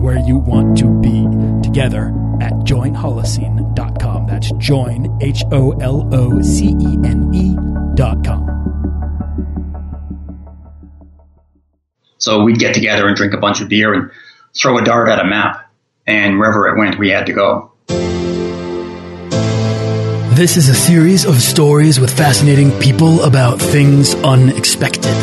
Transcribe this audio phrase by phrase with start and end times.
[0.00, 1.26] and where you want to be
[1.62, 2.08] together
[2.40, 4.26] at joinholocene.com.
[4.26, 8.46] That's join, H O L O C E N E.com.
[12.18, 14.10] So we'd get together and drink a bunch of beer and
[14.54, 15.70] throw a dart at a map.
[16.06, 17.72] And wherever it went, we had to go.
[20.34, 25.14] This is a series of stories with fascinating people about things unexpected.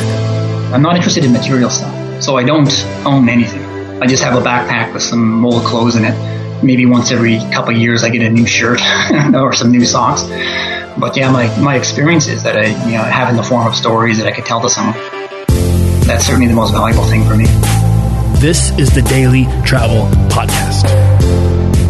[0.72, 2.72] I'm not interested in material stuff, so I don't
[3.06, 3.67] own anything.
[4.00, 6.64] I just have a backpack with some old clothes in it.
[6.64, 8.80] Maybe once every couple of years I get a new shirt
[9.34, 10.22] or some new socks.
[11.00, 13.74] But yeah, my, my experience is that I you know, have in the form of
[13.74, 14.94] stories that I could tell to someone.
[16.06, 17.46] That's certainly the most valuable thing for me.
[18.40, 20.88] This is the Daily Travel Podcast.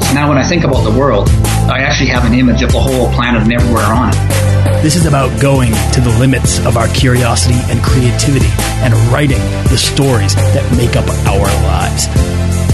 [0.05, 1.28] So now when I think about the world,
[1.69, 4.56] I actually have an image of the whole planet and everywhere on it.
[4.81, 8.50] This is about going to the limits of our curiosity and creativity
[8.84, 12.08] and writing the stories that make up our lives.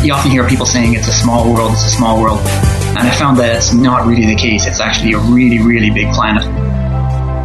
[0.05, 2.39] You often hear people saying it's a small world, it's a small world.
[2.41, 4.67] And I found that it's not really the case.
[4.67, 6.43] It's actually a really, really big planet.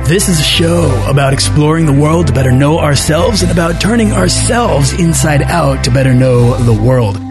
[0.08, 4.12] This is a show about exploring the world to better know ourselves and about turning
[4.12, 7.27] ourselves inside out to better know the world.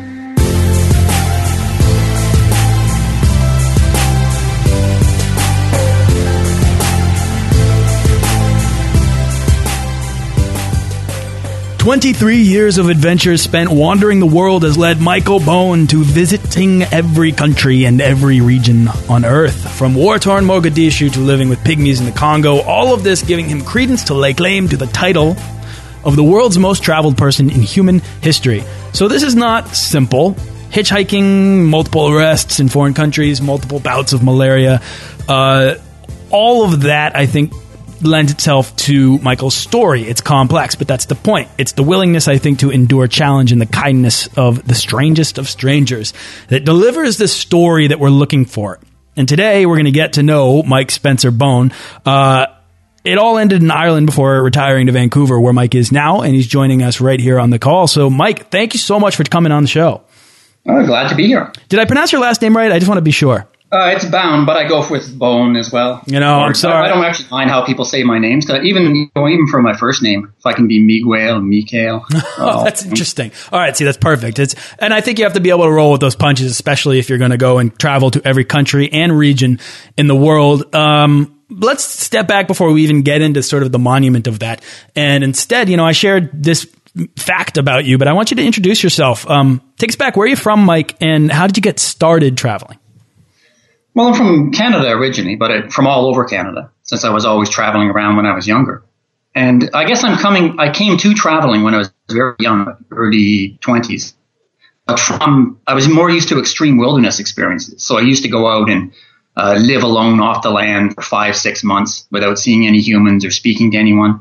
[11.87, 17.31] Twenty-three years of adventures spent wandering the world has led Michael Bown to visiting every
[17.31, 22.11] country and every region on Earth, from war-torn Mogadishu to living with pygmies in the
[22.11, 22.59] Congo.
[22.59, 25.37] All of this giving him credence to lay claim to the title
[26.03, 28.65] of the world's most traveled person in human history.
[28.91, 30.33] So this is not simple.
[30.71, 34.81] Hitchhiking, multiple arrests in foreign countries, multiple bouts of malaria,
[35.29, 35.75] uh,
[36.31, 37.53] all of that, I think,
[38.01, 40.03] lends itself to Michael's story.
[40.03, 41.49] It's complex, but that's the point.
[41.57, 45.47] It's the willingness, I think, to endure challenge and the kindness of the strangest of
[45.47, 46.13] strangers
[46.49, 48.79] that delivers the story that we're looking for.
[49.15, 51.71] And today we're going to get to know Mike Spencer Bown.
[52.05, 52.47] Uh,
[53.03, 56.47] it all ended in Ireland before retiring to Vancouver, where Mike is now, and he's
[56.47, 57.87] joining us right here on the call.
[57.87, 60.03] So, Mike, thank you so much for coming on the show.
[60.67, 61.51] Oh, glad to be here.
[61.69, 62.71] Did I pronounce your last name right?
[62.71, 63.47] I just want to be sure.
[63.69, 66.01] Uh, it's bound, but I go with Bone as well.
[66.05, 66.87] You know, I'm sorry.
[66.87, 68.49] I, don't actually mind how people say my names.
[68.49, 72.05] even you know, even for my first name, if I can be Miguel, Mikael.
[72.39, 73.31] Oh, that's interesting.
[73.51, 74.37] All right, see, that's perfect.
[74.37, 76.99] It's and I think you have to be able to roll with those punches, especially
[76.99, 79.59] if you're going to go and travel to every country and region
[79.97, 80.73] in the world.
[80.75, 84.63] Um, let's step back before we even get into sort of the monument of that.
[84.95, 86.67] And instead, you know, I shared this
[87.15, 89.29] fact about you, but I want you to introduce yourself.
[89.29, 90.15] Um, take us back.
[90.15, 90.95] Where are you from, Mike?
[91.01, 92.77] And how did you get started traveling?
[93.97, 97.89] Well, I'm from Canada originally, but from all over Canada since I was always traveling
[97.89, 98.83] around when I was younger.
[99.33, 100.59] And I guess I'm coming.
[100.59, 104.13] I came to traveling when I was very young, early twenties.
[104.85, 107.83] But from I was more used to extreme wilderness experiences.
[107.83, 108.93] So I used to go out and
[109.35, 113.31] uh, live alone off the land for five, six months without seeing any humans or
[113.31, 114.19] speaking to anyone,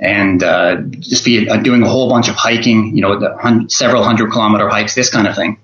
[0.00, 2.96] and uh, just be uh, doing a whole bunch of hiking.
[2.96, 5.58] You know, several hundred kilometer hikes, this kind of thing.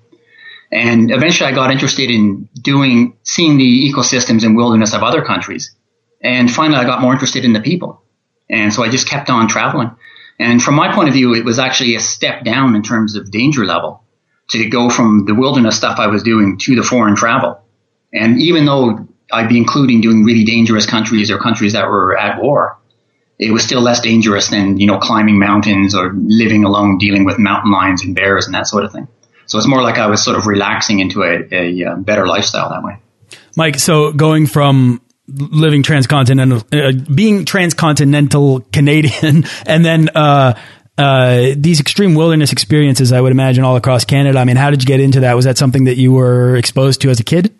[0.71, 5.75] And eventually I got interested in doing, seeing the ecosystems and wilderness of other countries.
[6.21, 8.03] And finally I got more interested in the people.
[8.49, 9.91] And so I just kept on traveling.
[10.37, 13.31] And from my point of view, it was actually a step down in terms of
[13.31, 14.03] danger level
[14.49, 17.61] to go from the wilderness stuff I was doing to the foreign travel.
[18.13, 22.41] And even though I'd be including doing really dangerous countries or countries that were at
[22.41, 22.77] war,
[23.37, 27.37] it was still less dangerous than, you know, climbing mountains or living alone, dealing with
[27.37, 29.07] mountain lions and bears and that sort of thing.
[29.49, 32.69] So it's more like I was sort of relaxing into a, a, uh better lifestyle
[32.69, 32.97] that way.
[33.57, 40.53] Mike, so going from living transcontinental, uh, being transcontinental Canadian, and then uh,
[40.97, 44.39] uh, these extreme wilderness experiences, I would imagine all across Canada.
[44.39, 45.35] I mean, how did you get into that?
[45.35, 47.53] Was that something that you were exposed to as a kid?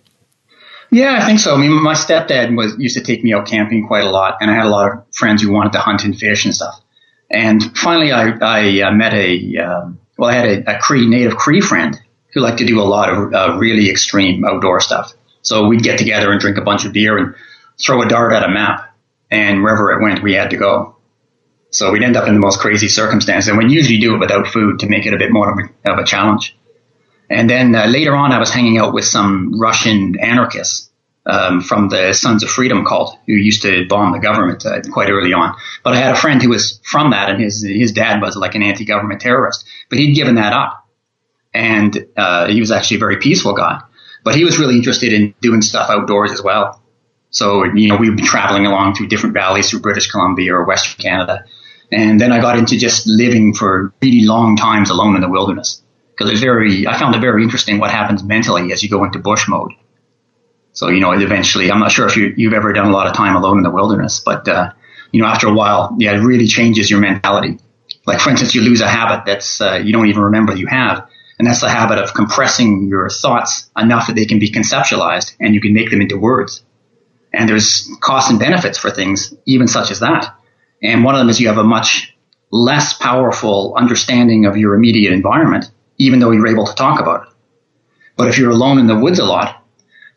[0.92, 1.54] Yeah, I think so.
[1.54, 4.50] I mean, my stepdad was used to take me out camping quite a lot, and
[4.50, 6.82] I had a lot of friends who wanted to hunt and fish and stuff.
[7.30, 11.38] And finally, I, I uh, met a um, well, I had a, a Cree native
[11.38, 11.98] Cree friend
[12.34, 15.14] who liked to do a lot of uh, really extreme outdoor stuff.
[15.42, 17.36] So we'd get together and drink a bunch of beer and
[17.82, 18.94] throw a dart at a map,
[19.32, 20.98] and wherever it went, we had to go.
[21.72, 24.48] So we'd end up in the most crazy circumstances, and we'd usually do it without
[24.48, 26.58] food to make it a bit more of a, of a challenge.
[27.30, 30.89] And then uh, later on, I was hanging out with some Russian anarchists
[31.26, 35.10] um, from the Sons of Freedom cult who used to bomb the government uh, quite
[35.10, 35.56] early on.
[35.84, 38.56] But I had a friend who was from that, and his his dad was like
[38.56, 40.88] an anti-government terrorist, but he'd given that up,
[41.54, 43.82] and uh, he was actually a very peaceful guy.
[44.24, 46.82] But he was really interested in doing stuff outdoors as well.
[47.30, 51.02] So you know, we'd be traveling along through different valleys through British Columbia or Western
[51.02, 51.46] Canada,
[51.92, 55.82] and then I got into just living for really long times alone in the wilderness
[56.12, 56.88] because it's very.
[56.88, 59.74] I found it very interesting what happens mentally as you go into bush mode
[60.74, 63.14] so, you know, eventually, I'm not sure if you, have ever done a lot of
[63.14, 64.72] time alone in the wilderness, but, uh,
[65.12, 67.58] you know, after a while, yeah, it really changes your mentality.
[68.06, 71.08] Like, for instance, you lose a habit that's, uh, you don't even remember you have.
[71.38, 75.56] And that's the habit of compressing your thoughts enough that they can be conceptualized and
[75.56, 76.64] you can make them into words.
[77.34, 80.36] And there's costs and benefits for things, even such as that.
[80.84, 82.16] And one of them is you have a much
[82.52, 87.34] less powerful understanding of your immediate environment, even though you're able to talk about it.
[88.18, 89.59] But if you're alone in the woods a lot,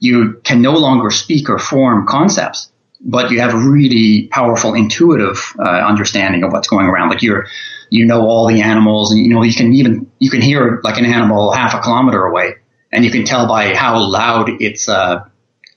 [0.03, 5.39] you can no longer speak or form concepts, but you have a really powerful intuitive
[5.61, 7.11] uh, understanding of what's going around.
[7.11, 7.47] Like you're,
[7.89, 10.99] you know all the animals, and you know you can even you can hear like
[10.99, 12.57] an animal half a kilometer away,
[12.91, 15.25] and you can tell by how loud its uh,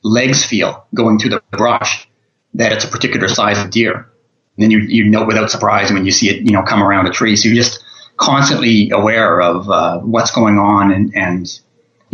[0.02, 2.08] legs feel going through the brush
[2.56, 3.94] that it's a particular size of deer.
[4.58, 7.06] And then you you know without surprise when you see it you know come around
[7.06, 7.36] a tree.
[7.36, 7.84] So you're just
[8.18, 11.60] constantly aware of uh, what's going on and and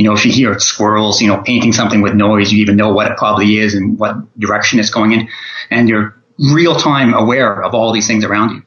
[0.02, 2.92] you know, if you hear squirrels, you know, painting something with noise, you even know
[2.92, 5.30] what it probably is and what direction it's going in.
[5.70, 8.64] And you're real time aware of all these things around you.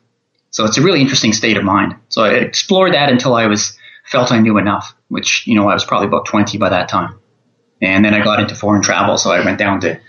[0.51, 1.97] So it's a really interesting state of mind.
[2.09, 5.75] So I explored that until I was felt I knew enough, which, you know, I
[5.75, 7.19] was probably about 20 by that time.
[7.83, 9.19] And then I got into foreign travel.
[9.19, 10.01] So I went down to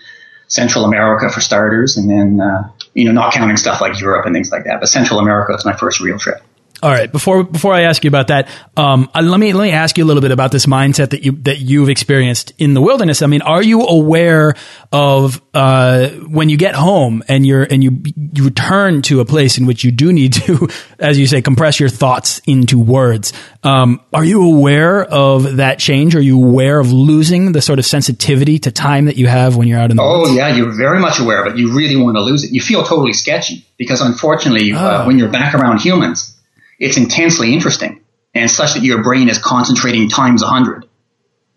[0.48, 4.36] Central America for starters and then, uh, you know, not counting stuff like Europe and
[4.36, 6.44] things like that, but Central America was my first real trip.
[6.86, 7.12] All right.
[7.12, 8.48] Before before I ask you about that,
[8.78, 11.26] um, uh, let me let me ask you a little bit about this mindset that
[11.26, 13.24] you that you've experienced in the wilderness.
[13.24, 14.54] I mean, are you aware
[14.92, 19.58] of uh, when you get home and you're and you you return to a place
[19.58, 23.34] in which you do need to, as you say, compress your thoughts into words?
[23.64, 26.16] Um, are you aware of that change?
[26.16, 29.68] Are you aware of losing the sort of sensitivity to time that you have when
[29.68, 30.36] you're out in the oh, woods?
[30.36, 31.58] yeah, you're very much aware of it.
[31.58, 32.52] You really want to lose it.
[32.52, 34.78] You feel totally sketchy because, unfortunately, oh.
[34.78, 36.35] uh, when you're back around humans
[36.80, 40.86] it's intensely interesting and such that your brain is concentrating times a hundred.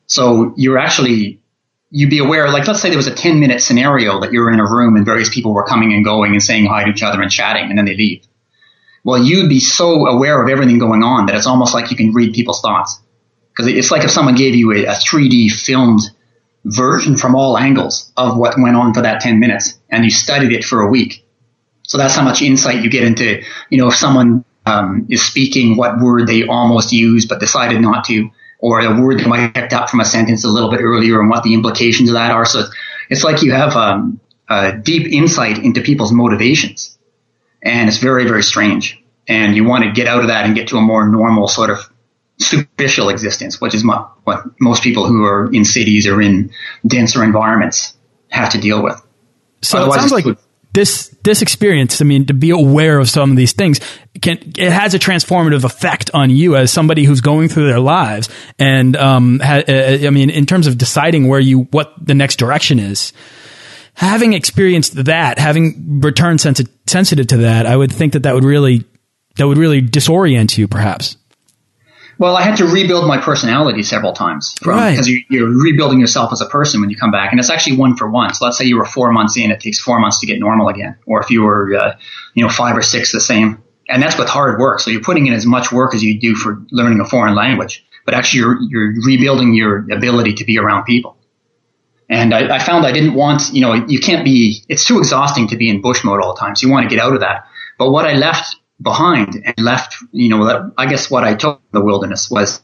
[0.06, 1.40] So you're actually,
[1.90, 4.60] you'd be aware, like let's say there was a 10 minute scenario that you're in
[4.60, 7.20] a room and various people were coming and going and saying hi to each other
[7.20, 8.24] and chatting and then they leave.
[9.04, 12.12] Well, you'd be so aware of everything going on that it's almost like you can
[12.12, 13.00] read people's thoughts.
[13.50, 16.02] Because it's like if someone gave you a, a 3D filmed
[16.64, 20.52] version from all angles of what went on for that 10 minutes and you studied
[20.52, 21.24] it for a week.
[21.82, 25.76] So that's how much insight you get into, you know, if someone um, is speaking
[25.76, 29.54] what word they almost used but decided not to, or a word they might have
[29.54, 32.30] picked up from a sentence a little bit earlier and what the implications of that
[32.30, 32.44] are.
[32.44, 32.64] So
[33.08, 36.98] it's like you have um, a deep insight into people's motivations,
[37.62, 39.02] and it's very, very strange.
[39.26, 41.70] And you want to get out of that and get to a more normal sort
[41.70, 41.78] of
[42.38, 46.50] superficial existence, which is what most people who are in cities or in
[46.86, 47.94] denser environments
[48.30, 49.00] have to deal with.
[49.62, 50.38] So Otherwise, it sounds like
[50.72, 53.80] this this experience, I mean, to be aware of some of these things,
[54.20, 58.28] can it has a transformative effect on you as somebody who's going through their lives,
[58.58, 62.14] and um, ha, uh, uh, I mean, in terms of deciding where you what the
[62.14, 63.12] next direction is.
[63.94, 68.44] Having experienced that, having returned sensi- sensitive to that, I would think that that would
[68.44, 68.84] really
[69.36, 71.16] that would really disorient you, perhaps.
[72.18, 74.90] Well, I had to rebuild my personality several times from, right.
[74.90, 77.76] because you, you're rebuilding yourself as a person when you come back, and it's actually
[77.76, 78.34] one for one.
[78.34, 80.68] So let's say you were four months in, it takes four months to get normal
[80.68, 81.96] again, or if you were, uh,
[82.34, 83.62] you know, five or six, the same.
[83.88, 84.80] And that's with hard work.
[84.80, 87.86] So you're putting in as much work as you do for learning a foreign language,
[88.04, 91.16] but actually you're, you're rebuilding your ability to be around people.
[92.10, 95.48] And I, I found I didn't want, you know, you can't be, it's too exhausting
[95.48, 96.56] to be in bush mode all the time.
[96.56, 97.46] So you want to get out of that.
[97.78, 101.80] But what I left behind and left, you know, I guess what I took the
[101.80, 102.62] wilderness was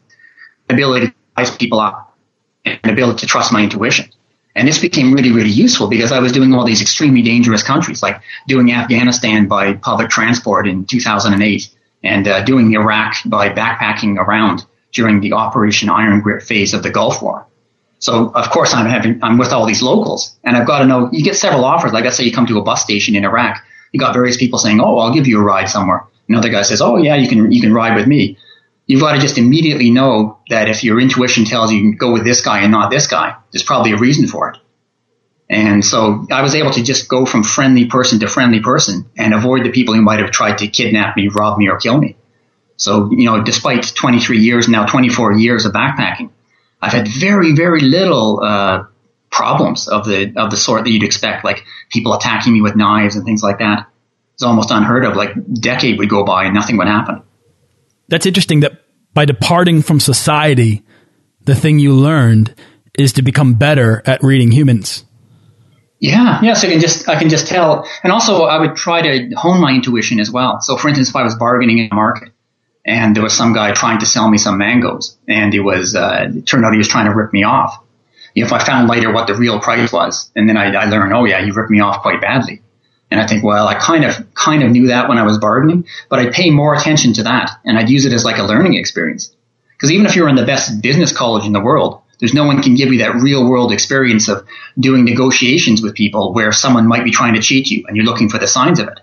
[0.69, 2.17] ability to ice people up
[2.65, 4.11] and ability to trust my intuition.
[4.57, 8.03] And this became really, really useful because I was doing all these extremely dangerous countries,
[8.03, 11.69] like doing Afghanistan by public transport in 2008
[12.05, 16.91] and uh, doing Iraq by backpacking around during the Operation Iron Grit phase of the
[16.91, 17.47] Gulf War.
[17.99, 21.09] So of course I'm having, I'm with all these locals and I've got to know,
[21.11, 21.93] you get several offers.
[21.93, 23.64] Like let's say you come to a bus station in Iraq
[23.95, 26.83] you got various people saying, "Oh, I'll give you a ride somewhere." Another guy says,
[26.83, 28.37] "Oh, yeah, you can you can ride with me."
[28.89, 32.25] You've got to just immediately know that if your intuition tells you, you go with
[32.25, 34.59] this guy and not this guy, there's probably a reason for it.
[35.49, 39.33] And so I was able to just go from friendly person to friendly person and
[39.33, 42.17] avoid the people who might have tried to kidnap me, rob me, or kill me.
[42.77, 46.31] So, you know, despite 23 years, now 24 years of backpacking,
[46.83, 48.85] I've had very, very little uh,
[49.35, 53.17] problems of the of the sort that you'd expect, like people attacking me with knives
[53.17, 53.89] and things like that.
[54.35, 55.17] It's almost unheard of.
[55.17, 57.23] Like decade would go by and nothing would happen.
[58.09, 58.61] That's interesting.
[58.61, 60.83] That by departing from society,
[61.43, 62.55] the thing you learned
[62.99, 65.05] is to become better at reading humans.
[66.01, 66.55] Yeah, yeah.
[66.55, 69.61] So I can just I can just tell, and also I would try to hone
[69.61, 70.61] my intuition as well.
[70.61, 72.31] So, for instance, if I was bargaining in a market,
[72.85, 76.31] and there was some guy trying to sell me some mangoes, and it was uh,
[76.35, 77.84] it turned out he was trying to rip me off.
[78.35, 81.25] If I found later what the real price was, and then I, I learned, oh
[81.25, 82.63] yeah, you ripped me off quite badly.
[83.11, 85.87] And I think, well, I kind of kind of knew that when I was bargaining,
[86.09, 88.75] but I'd pay more attention to that, and I'd use it as like a learning
[88.75, 89.35] experience.
[89.77, 92.63] Because even if you're in the best business college in the world, there's no one
[92.63, 94.47] can give you that real world experience of
[94.79, 98.29] doing negotiations with people where someone might be trying to cheat you and you're looking
[98.29, 99.01] for the signs of it.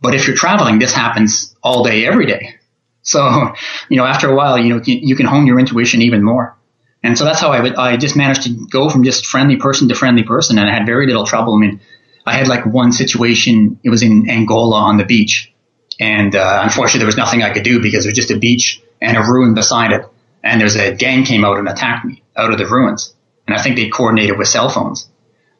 [0.00, 2.56] But if you're traveling, this happens all day, every day.
[3.02, 3.54] So,
[3.88, 6.56] you know, after a while, you know, you can hone your intuition even more.
[7.02, 9.88] And so that's how I would, I just managed to go from just friendly person
[9.88, 11.54] to friendly person and I had very little trouble.
[11.54, 11.80] I mean,
[12.26, 15.52] I had like one situation, it was in Angola on the beach.
[15.98, 18.82] And, uh, unfortunately there was nothing I could do because it was just a beach
[19.00, 20.06] and a ruin beside it.
[20.42, 23.14] And there's a gang came out and attacked me out of the ruins.
[23.46, 25.08] And I think they coordinated with cell phones.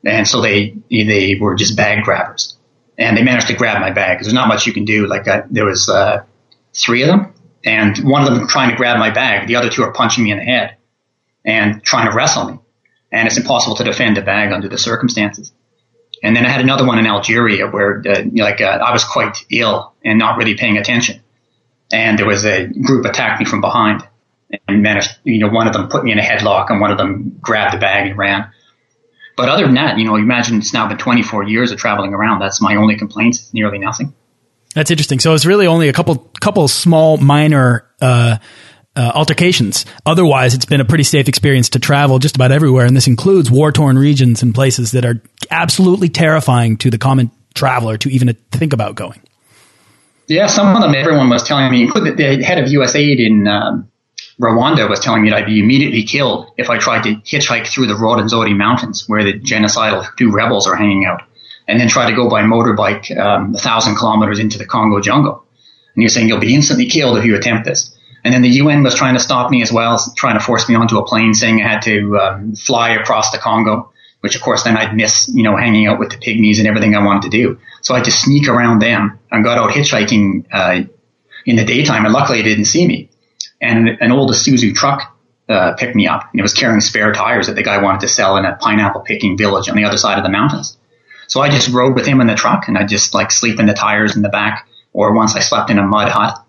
[0.05, 2.57] And so they, they were just bag grabbers
[2.99, 4.21] and they managed to grab my bag.
[4.21, 5.07] There's not much you can do.
[5.07, 6.25] Like I, there was, uh,
[6.75, 9.49] three of them and one of them trying to grab my bag.
[9.49, 10.77] The other two are punching me in the head
[11.45, 12.59] and trying to wrestle me.
[13.13, 15.53] And it's impossible to defend a bag under the circumstances.
[16.23, 19.45] And then I had another one in Algeria where, uh, like, uh, I was quite
[19.51, 21.21] ill and not really paying attention.
[21.93, 24.07] And there was a group attacked me from behind
[24.69, 26.99] and managed, you know, one of them put me in a headlock and one of
[26.99, 28.51] them grabbed the bag and ran.
[29.37, 32.41] But other than that, you know, imagine it's now been 24 years of traveling around.
[32.41, 34.13] That's my only complaints, nearly nothing.
[34.75, 35.19] That's interesting.
[35.19, 38.37] So it's really only a couple, couple small minor, uh,
[38.97, 39.87] uh, altercations.
[40.05, 43.51] Otherwise, it's been a pretty safe experience to travel just about everywhere, and this includes
[43.51, 45.21] war torn regions and places that are
[45.51, 49.21] absolutely terrifying to the common traveler to even think about going.
[50.27, 53.91] Yeah, some of them everyone was telling me, including the head of USAID in um,
[54.41, 57.89] Rwanda was telling me that I'd be immediately killed if I tried to hitchhike through
[57.89, 61.23] the Rwenzori Mountains where the genocidal Hutu rebels are hanging out,
[61.69, 65.45] and then try to go by motorbike um, a thousand kilometers into the Congo jungle.
[65.95, 67.95] And you're saying you'll be instantly killed if you attempt this.
[68.25, 70.75] And then the UN was trying to stop me as well, trying to force me
[70.75, 74.63] onto a plane, saying I had to um, fly across the Congo, which of course
[74.63, 77.31] then I'd miss, you know, hanging out with the pygmies and everything I wanted to
[77.31, 77.59] do.
[77.81, 80.83] So I had to sneak around them and got out hitchhiking uh,
[81.47, 83.11] in the daytime, and luckily they didn't see me.
[83.61, 85.17] And an old Isuzu truck
[85.49, 88.09] uh, picked me up, and it was carrying spare tires that the guy wanted to
[88.09, 90.77] sell in a pineapple picking village on the other side of the mountains.
[91.27, 93.67] So I just rode with him in the truck, and I just like sleep in
[93.67, 96.45] the tires in the back, or once I slept in a mud hut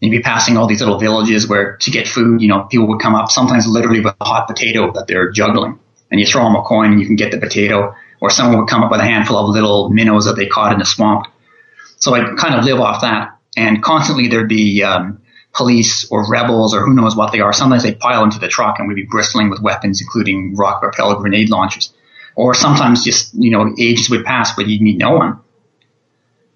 [0.00, 3.00] you'd be passing all these little villages where to get food, you know, people would
[3.00, 5.78] come up sometimes literally with a hot potato that they're juggling
[6.10, 8.68] and you throw them a coin and you can get the potato or someone would
[8.68, 11.26] come up with a handful of little minnows that they caught in the swamp.
[11.96, 15.20] So I kind of live off that and constantly there'd be, um,
[15.54, 17.52] police or rebels or who knows what they are.
[17.52, 21.18] Sometimes they'd pile into the truck and we'd be bristling with weapons, including rock propelled
[21.18, 21.92] grenade launchers.
[22.34, 25.38] Or sometimes just, you know, ages would pass, but you'd meet no one.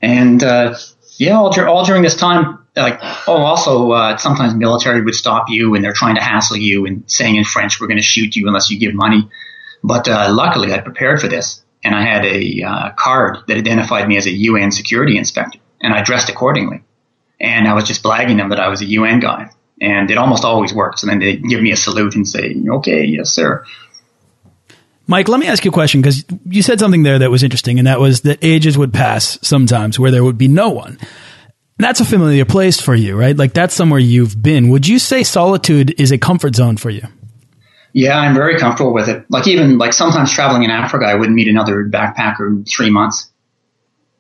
[0.03, 0.75] And, uh,
[1.17, 5.75] yeah, all, all during this time, like, oh, also, uh, sometimes military would stop you
[5.75, 8.47] and they're trying to hassle you and saying in French, we're going to shoot you
[8.47, 9.29] unless you give money.
[9.83, 14.09] But uh, luckily, I prepared for this and I had a uh, card that identified
[14.09, 16.83] me as a UN security inspector and I dressed accordingly.
[17.41, 19.51] And I was just blagging them that I was a UN guy.
[19.81, 21.03] And it almost always works.
[21.03, 23.65] And then they give me a salute and say, okay, yes, sir.
[25.07, 27.79] Mike, let me ask you a question because you said something there that was interesting,
[27.79, 30.99] and that was that ages would pass sometimes where there would be no one
[31.79, 33.37] that's a familiar place for you, right?
[33.37, 34.69] Like that's somewhere you've been.
[34.71, 37.03] Would you say solitude is a comfort zone for you?
[37.93, 39.25] Yeah, I'm very comfortable with it.
[39.29, 43.31] Like even like sometimes traveling in Africa, I wouldn't meet another backpacker in three months,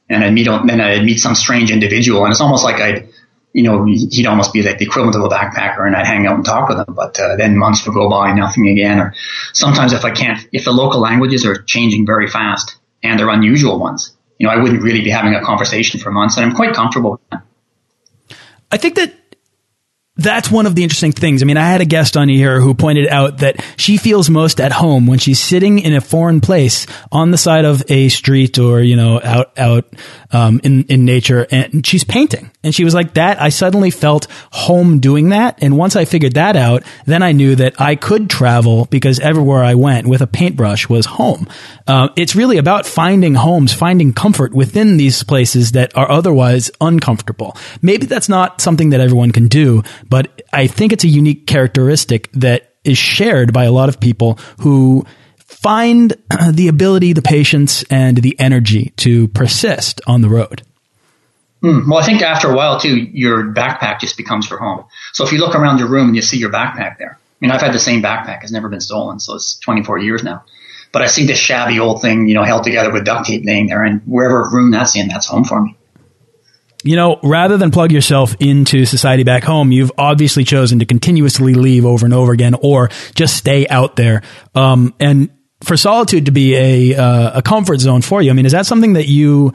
[0.09, 3.09] and I'd meet then I'd meet some strange individual, and it's almost like I'd,
[3.53, 6.37] you know, he'd almost be like the equivalent of a backpacker, and I'd hang out
[6.37, 6.95] and talk with him.
[6.95, 9.01] But uh, then months would go by, nothing again.
[9.01, 9.15] Or
[9.53, 13.79] sometimes if I can't, if the local languages are changing very fast and they're unusual
[13.79, 16.75] ones, you know, I wouldn't really be having a conversation for months, and I'm quite
[16.75, 17.43] comfortable with that.
[18.71, 19.13] I think that
[20.19, 21.43] that's one of the interesting things.
[21.43, 24.61] I mean, I had a guest on here who pointed out that she feels most
[24.61, 28.59] at home when she's sitting in a foreign place on the side of a street
[28.59, 29.85] or, you know, out, out,
[30.33, 32.51] um, in, in nature and she's painting.
[32.65, 33.41] And she was like that.
[33.41, 35.63] I suddenly felt home doing that.
[35.63, 39.63] And once I figured that out, then I knew that I could travel because everywhere
[39.63, 41.47] I went with a paintbrush was home.
[41.87, 47.57] Uh, it's really about finding homes, finding comfort within these places that are otherwise uncomfortable.
[47.81, 52.31] Maybe that's not something that everyone can do, but I think it's a unique characteristic
[52.33, 55.05] that is shared by a lot of people who
[55.49, 56.15] find
[56.53, 60.63] the ability, the patience, and the energy to persist on the road?
[61.63, 64.85] Mm, well, I think after a while too, your backpack just becomes your home.
[65.13, 67.51] So if you look around your room and you see your backpack there, I mean,
[67.51, 70.45] I've had the same backpack; it's never been stolen, so it's 24 years now.
[70.93, 73.67] But I see this shabby old thing, you know, held together with duct tape laying
[73.67, 75.77] there, and wherever room that's in, that's home for me.
[76.85, 81.55] You know, rather than plug yourself into society back home, you've obviously chosen to continuously
[81.55, 84.23] leave over and over again, or just stay out there.
[84.55, 85.31] Um, and
[85.63, 88.65] for solitude to be a uh, a comfort zone for you, I mean, is that
[88.65, 89.55] something that you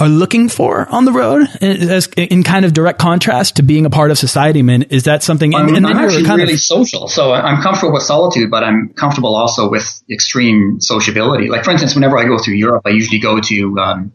[0.00, 3.90] are looking for on the road, as in kind of direct contrast to being a
[3.90, 4.58] part of society?
[4.58, 5.54] I mean, is that something?
[5.54, 9.36] And, I'm, I'm actually really of, social, so I'm comfortable with solitude, but I'm comfortable
[9.36, 11.48] also with extreme sociability.
[11.48, 14.12] Like, for instance, whenever I go through Europe, I usually go to um,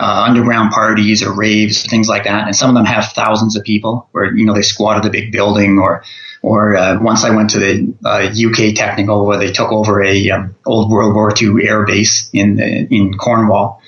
[0.00, 2.46] uh, underground parties or raves, things like that.
[2.46, 5.32] And some of them have thousands of people where, you know, they squatted a big
[5.32, 6.02] building or,
[6.42, 10.30] or uh, once I went to the uh, UK Teknival where they took over a
[10.30, 13.80] um, old World War II air base in in Cornwall,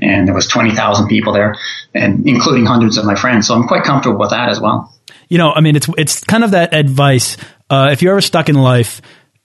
[0.00, 1.54] and there was twenty thousand people there,
[1.94, 3.46] and including hundreds of my friends.
[3.46, 4.92] So I'm quite comfortable with that as well.
[5.28, 7.36] You know, I mean, it's it's kind of that advice.
[7.70, 9.00] Uh, if you're ever stuck in life,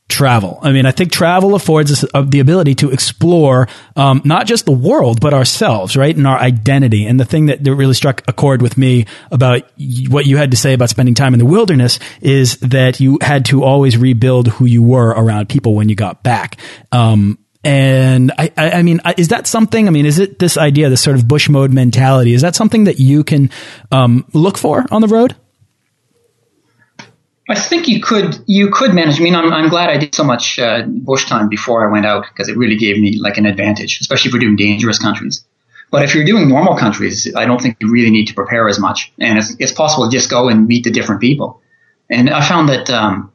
[0.10, 0.60] travel.
[0.62, 4.66] I mean, I think travel affords us uh, the ability to explore um, not just
[4.66, 7.06] the world, but ourselves, right, and our identity.
[7.06, 9.62] And the thing that really struck a chord with me about
[10.10, 13.46] what you had to say about spending time in the wilderness is that you had
[13.46, 16.58] to always rebuild who you were around people when you got back.
[16.92, 19.88] Um, and I, I, mean, is that something?
[19.88, 22.34] I mean, is it this idea, this sort of bush mode mentality?
[22.34, 23.52] Is that something that you can
[23.92, 25.36] um, look for on the road?
[27.50, 29.20] I think you could you could manage.
[29.20, 32.06] I mean, I'm, I'm glad I did so much uh, bush time before I went
[32.06, 35.44] out because it really gave me like an advantage, especially if we're doing dangerous countries.
[35.90, 38.78] But if you're doing normal countries, I don't think you really need to prepare as
[38.78, 41.62] much, and it's, it's possible to just go and meet the different people.
[42.08, 43.34] And I found that um,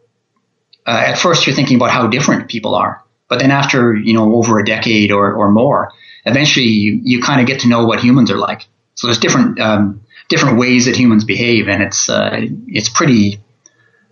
[0.86, 4.36] uh, at first you're thinking about how different people are, but then after you know
[4.36, 5.90] over a decade or, or more,
[6.24, 8.66] eventually you, you kind of get to know what humans are like.
[8.94, 13.40] So there's different um, different ways that humans behave, and it's uh, it's pretty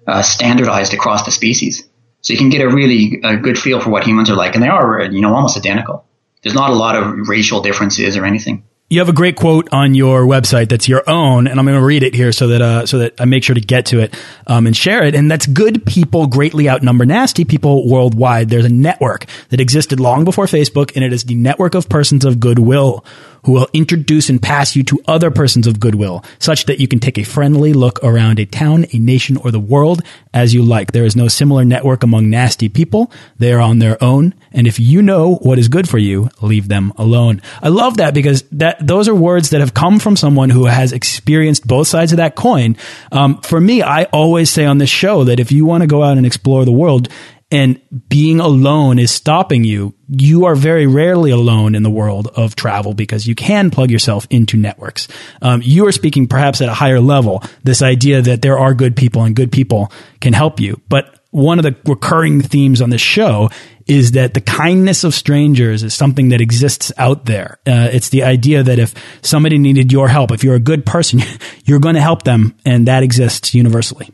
[0.06, 1.88] uh, standardized across the species.
[2.20, 4.62] So you can get a really a good feel for what humans are like, and
[4.62, 6.04] they are, you know, almost identical.
[6.42, 8.64] There's not a lot of racial differences or anything.
[8.88, 11.84] You have a great quote on your website that's your own, and I'm going to
[11.84, 14.14] read it here so that uh, so that I make sure to get to it
[14.46, 15.14] um, and share it.
[15.14, 18.50] And that's good people greatly outnumber nasty people worldwide.
[18.50, 22.24] There's a network that existed long before Facebook, and it is the network of persons
[22.24, 23.04] of goodwill
[23.44, 27.00] who will introduce and pass you to other persons of goodwill, such that you can
[27.00, 30.00] take a friendly look around a town, a nation, or the world
[30.33, 30.92] as you like.
[30.92, 33.11] There is no similar network among nasty people.
[33.38, 34.35] They are on their own.
[34.52, 37.42] And if you know what is good for you, leave them alone.
[37.61, 40.92] I love that because that those are words that have come from someone who has
[40.92, 42.76] experienced both sides of that coin.
[43.11, 46.02] Um, for me, I always say on this show that if you want to go
[46.02, 47.09] out and explore the world,
[47.52, 47.78] and
[48.09, 52.92] being alone is stopping you, you are very rarely alone in the world of travel
[52.92, 55.09] because you can plug yourself into networks.
[55.40, 58.94] Um, you are speaking perhaps at a higher level, this idea that there are good
[58.94, 60.81] people and good people can help you.
[60.88, 63.48] But one of the recurring themes on this show
[63.87, 67.59] is that the kindness of strangers is something that exists out there.
[67.66, 71.20] Uh, it's the idea that if somebody needed your help, if you're a good person,
[71.64, 74.11] you're going to help them, and that exists universally.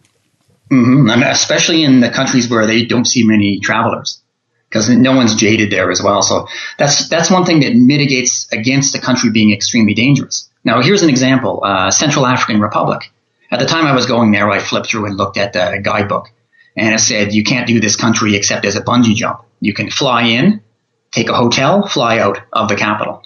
[0.70, 1.10] Mm-hmm.
[1.10, 4.22] And especially in the countries where they don't see many travelers
[4.68, 6.22] because no one's jaded there as well.
[6.22, 6.46] So
[6.78, 10.48] that's, that's one thing that mitigates against a country being extremely dangerous.
[10.64, 13.10] Now, here's an example, uh, Central African Republic.
[13.50, 16.30] At the time I was going there, I flipped through and looked at the guidebook
[16.76, 19.40] and it said, you can't do this country except as a bungee jump.
[19.60, 20.62] You can fly in,
[21.10, 23.24] take a hotel, fly out of the capital.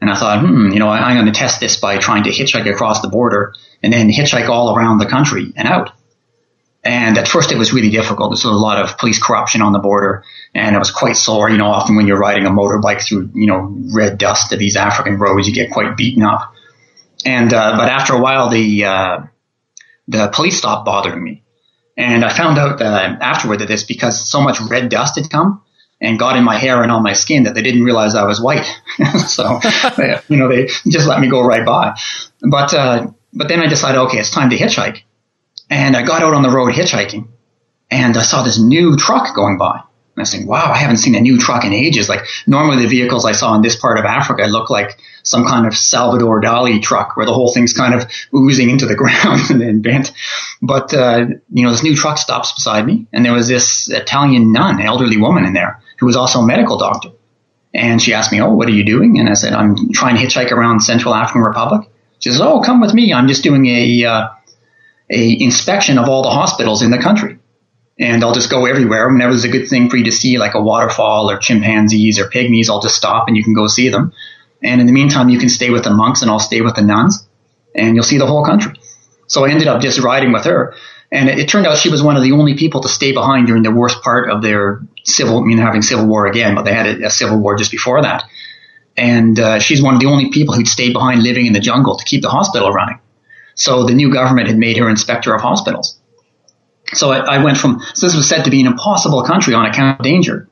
[0.00, 2.70] And I thought, hmm, you know, I'm going to test this by trying to hitchhike
[2.70, 5.90] across the border and then hitchhike all around the country and out.
[6.84, 8.30] And at first it was really difficult.
[8.30, 10.22] There's a lot of police corruption on the border
[10.54, 11.48] and it was quite sore.
[11.48, 14.76] You know, often when you're riding a motorbike through, you know, red dust of these
[14.76, 16.52] African roads, you get quite beaten up.
[17.24, 19.20] And, uh, but after a while, the, uh,
[20.08, 21.42] the police stopped bothering me.
[21.96, 25.62] And I found out uh, afterward that it's because so much red dust had come
[26.02, 28.42] and got in my hair and on my skin that they didn't realize I was
[28.42, 28.66] white.
[29.26, 29.60] so,
[30.28, 31.96] you know, they just let me go right by.
[32.42, 35.03] But, uh, but then I decided, okay, it's time to hitchhike.
[35.70, 37.28] And I got out on the road hitchhiking
[37.90, 39.76] and I saw this new truck going by.
[39.76, 42.08] And I was thinking, wow, I haven't seen a new truck in ages.
[42.08, 45.66] Like normally the vehicles I saw in this part of Africa look like some kind
[45.66, 49.60] of Salvador Dali truck where the whole thing's kind of oozing into the ground and
[49.60, 50.12] then bent.
[50.62, 54.52] But, uh, you know, this new truck stops beside me and there was this Italian
[54.52, 57.10] nun, elderly woman in there who was also a medical doctor.
[57.72, 59.18] And she asked me, oh, what are you doing?
[59.18, 61.88] And I said, I'm trying to hitchhike around Central African Republic.
[62.20, 63.12] She says, oh, come with me.
[63.12, 64.28] I'm just doing a, uh,
[65.10, 67.38] a inspection of all the hospitals in the country.
[67.98, 69.08] and I'll just go everywhere.
[69.08, 72.28] Whenever there's a good thing for you to see, like a waterfall or chimpanzees or
[72.28, 74.12] pygmies, I'll just stop and you can go see them.
[74.62, 76.82] And in the meantime, you can stay with the monks and I'll stay with the
[76.82, 77.28] nuns
[77.74, 78.72] and you'll see the whole country.
[79.26, 80.74] So I ended up just riding with her.
[81.12, 83.46] And it, it turned out she was one of the only people to stay behind
[83.46, 86.74] during the worst part of their civil, I mean, having civil war again, but they
[86.74, 88.24] had a, a civil war just before that.
[88.96, 91.96] And uh, she's one of the only people who'd stayed behind living in the jungle
[91.96, 92.98] to keep the hospital running.
[93.54, 95.98] So the new government had made her inspector of hospitals.
[96.92, 99.66] So I, I went from, so this was said to be an impossible country on
[99.66, 100.48] account of danger.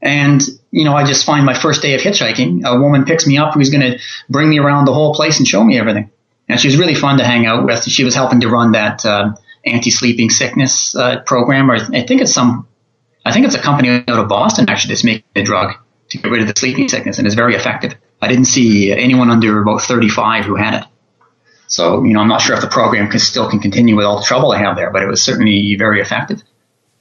[0.00, 3.38] And, you know, I just find my first day of hitchhiking, a woman picks me
[3.38, 6.10] up who's going to bring me around the whole place and show me everything.
[6.48, 7.84] And she was really fun to hang out with.
[7.84, 12.34] She was helping to run that uh, anti-sleeping sickness uh, program, or I think it's
[12.34, 12.68] some,
[13.24, 15.74] I think it's a company out of Boston actually that's making a drug
[16.10, 17.94] to get rid of the sleeping sickness, and it's very effective.
[18.20, 20.84] I didn't see anyone under about 35 who had it.
[21.66, 24.18] So, you know, I'm not sure if the program can still can continue with all
[24.18, 26.42] the trouble I have there, but it was certainly very effective.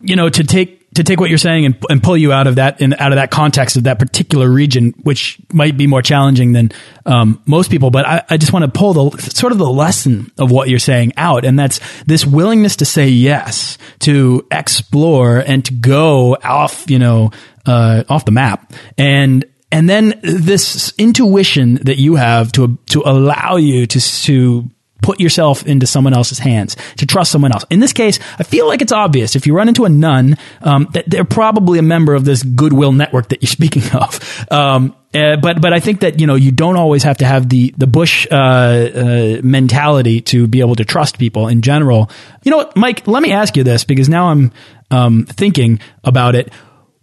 [0.02, 2.56] You know, to take to take what you're saying and, and pull you out of
[2.56, 6.52] that in, out of that context of that particular region, which might be more challenging
[6.52, 6.72] than
[7.06, 7.90] um, most people.
[7.90, 10.80] But I, I just want to pull the sort of the lesson of what you're
[10.80, 16.90] saying out, and that's this willingness to say yes, to explore, and to go off,
[16.90, 17.32] you know,
[17.66, 23.56] uh, off the map, and and then this intuition that you have to to allow
[23.56, 24.70] you to to
[25.02, 27.66] put yourself into someone else's hands, to trust someone else.
[27.70, 29.36] In this case, I feel like it's obvious.
[29.36, 32.94] If you run into a nun, um, that they're probably a member of this goodwill
[32.94, 34.52] network that you're speaking of.
[34.52, 37.50] Um, uh, but but I think that you know you don't always have to have
[37.50, 42.12] the the Bush uh, uh, mentality to be able to trust people in general.
[42.44, 43.08] You know what, Mike?
[43.08, 44.52] Let me ask you this because now I'm
[44.92, 46.54] um, thinking about it.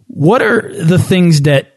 [0.07, 1.70] What are the things that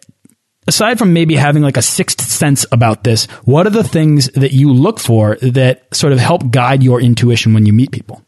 [0.67, 4.53] aside from maybe having like a sixth sense about this, what are the things that
[4.53, 8.23] you look for that sort of help guide your intuition when you meet people?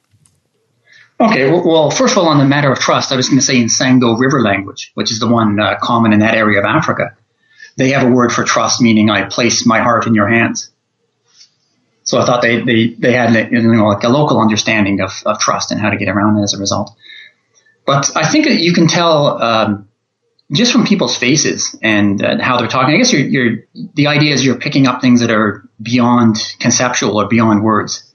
[1.18, 3.59] Okay, well, first of all, on the matter of trust, I was going to say
[3.59, 7.16] in Sango River language, which is the one uh, common in that area of Africa,
[7.77, 10.70] they have a word for trust, meaning I place my heart in your hands.
[12.05, 15.38] So I thought they, they, they had you know, like a local understanding of, of
[15.38, 16.94] trust and how to get around it as a result.
[17.87, 19.88] But I think you can tell um,
[20.52, 22.94] just from people's faces and uh, how they're talking.
[22.94, 27.20] I guess you're, you're, the idea is you're picking up things that are beyond conceptual
[27.20, 28.14] or beyond words.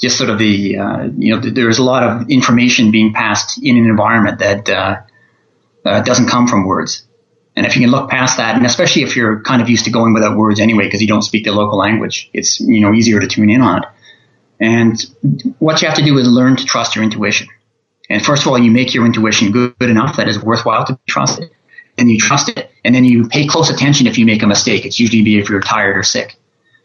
[0.00, 3.76] Just sort of the, uh, you know, there's a lot of information being passed in
[3.76, 5.02] an environment that uh,
[5.84, 7.06] uh, doesn't come from words.
[7.54, 9.90] And if you can look past that, and especially if you're kind of used to
[9.90, 13.20] going without words anyway, because you don't speak the local language, it's you know easier
[13.20, 13.88] to tune in on it.
[14.58, 17.48] And what you have to do is learn to trust your intuition.
[18.08, 20.94] And first of all, you make your intuition good, good enough that it's worthwhile to
[20.94, 21.50] be trusted.
[21.98, 22.70] And you trust it.
[22.84, 24.86] And then you pay close attention if you make a mistake.
[24.86, 26.36] It's usually be if you're tired or sick.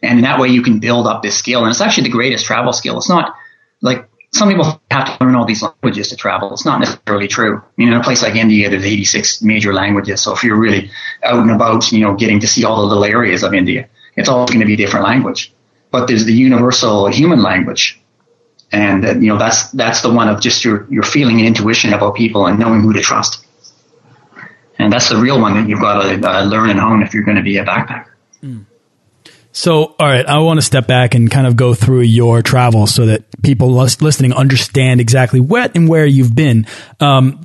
[0.02, 1.62] And in that way you can build up this skill.
[1.62, 2.98] And it's actually the greatest travel skill.
[2.98, 3.34] It's not
[3.80, 6.52] like some people have to learn all these languages to travel.
[6.52, 7.62] It's not necessarily true.
[7.76, 10.20] You know, in a place like India, there's 86 major languages.
[10.20, 10.90] So if you're really
[11.24, 14.28] out and about, you know, getting to see all the little areas of India, it's
[14.28, 15.52] all going to be a different language.
[15.90, 18.00] But there's the universal human language
[18.70, 21.92] and uh, you know that's that's the one of just your your feeling and intuition
[21.92, 23.44] about people and knowing who to trust.
[24.78, 27.24] And that's the real one that you've got to uh, learn and hone if you're
[27.24, 28.06] going to be a backpacker.
[28.42, 28.66] Mm.
[29.50, 32.86] So, all right, I want to step back and kind of go through your travel
[32.86, 36.66] so that people listening understand exactly what and where you've been.
[37.00, 37.42] Um,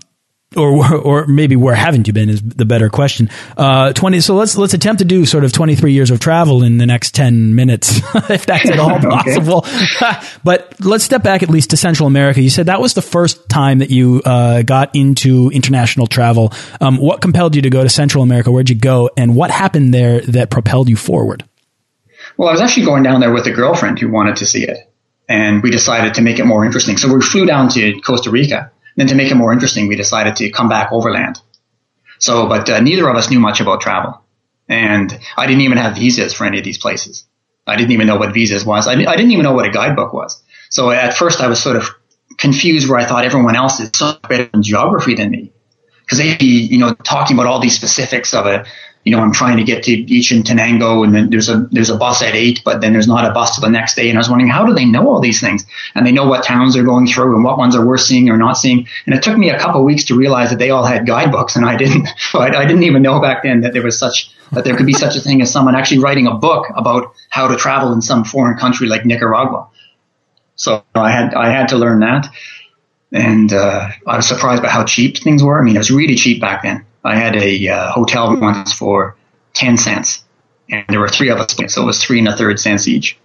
[0.55, 3.29] or or maybe where haven't you been is the better question.
[3.57, 4.21] Uh, twenty.
[4.21, 6.85] So let's let's attempt to do sort of twenty three years of travel in the
[6.85, 7.97] next ten minutes,
[8.29, 9.65] if that's at all possible.
[10.43, 12.41] but let's step back at least to Central America.
[12.41, 16.53] You said that was the first time that you uh, got into international travel.
[16.81, 18.51] Um, what compelled you to go to Central America?
[18.51, 21.43] Where'd you go, and what happened there that propelled you forward?
[22.37, 24.77] Well, I was actually going down there with a girlfriend who wanted to see it,
[25.29, 26.97] and we decided to make it more interesting.
[26.97, 30.36] So we flew down to Costa Rica then to make it more interesting, we decided
[30.38, 31.39] to come back overland.
[32.19, 34.21] So, but uh, neither of us knew much about travel.
[34.69, 37.25] And I didn't even have visas for any of these places.
[37.67, 38.88] I didn't even know what visas was.
[38.88, 40.41] I, I didn't even know what a guidebook was.
[40.69, 41.89] So at first I was sort of
[42.38, 45.51] confused where I thought everyone else is so better in geography than me.
[46.10, 48.65] Cause they'd be, you know, talking about all these specifics of a,
[49.03, 52.21] you know, I'm trying to get to Tenango and then there's a, there's a bus
[52.21, 54.07] at eight, but then there's not a bus till the next day.
[54.09, 55.65] And I was wondering, how do they know all these things?
[55.93, 58.37] And they know what towns they're going through and what ones are worth seeing or
[58.37, 58.87] not seeing.
[59.05, 61.65] And it took me a couple weeks to realize that they all had guidebooks and
[61.65, 64.77] I didn't, I, I didn't even know back then that there was such, that there
[64.77, 67.91] could be such a thing as someone actually writing a book about how to travel
[67.91, 69.67] in some foreign country like Nicaragua.
[70.55, 72.29] So I had, I had to learn that.
[73.11, 75.59] And, uh, I was surprised by how cheap things were.
[75.59, 76.85] I mean, it was really cheap back then.
[77.03, 79.15] I had a uh, hotel once for
[79.53, 80.23] 10 cents.
[80.69, 83.17] And there were three of us, so it was three and a third cents each.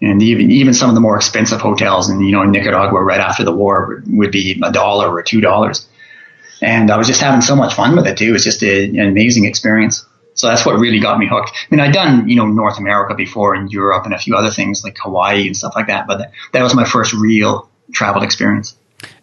[0.00, 3.20] And even even some of the more expensive hotels in you know in Nicaragua right
[3.20, 5.86] after the war would be a dollar or two dollars.
[6.60, 8.30] And I was just having so much fun with it too.
[8.30, 10.04] It was just a, an amazing experience.
[10.34, 11.50] So that's what really got me hooked.
[11.54, 14.50] I mean, I'd done, you know, North America before and Europe and a few other
[14.50, 18.76] things like Hawaii and stuff like that, but that was my first real travel experience.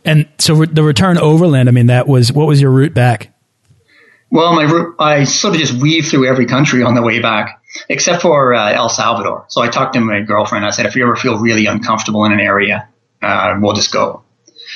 [0.06, 3.31] And so the return overland, I mean, that was, what was your route back?
[4.32, 8.22] Well, my I sort of just weaved through every country on the way back, except
[8.22, 9.46] for uh, El Salvador.
[9.50, 10.66] So I talked to my girlfriend.
[10.66, 12.88] I said, if you ever feel really uncomfortable in an area,
[13.22, 14.24] uh, we'll just go.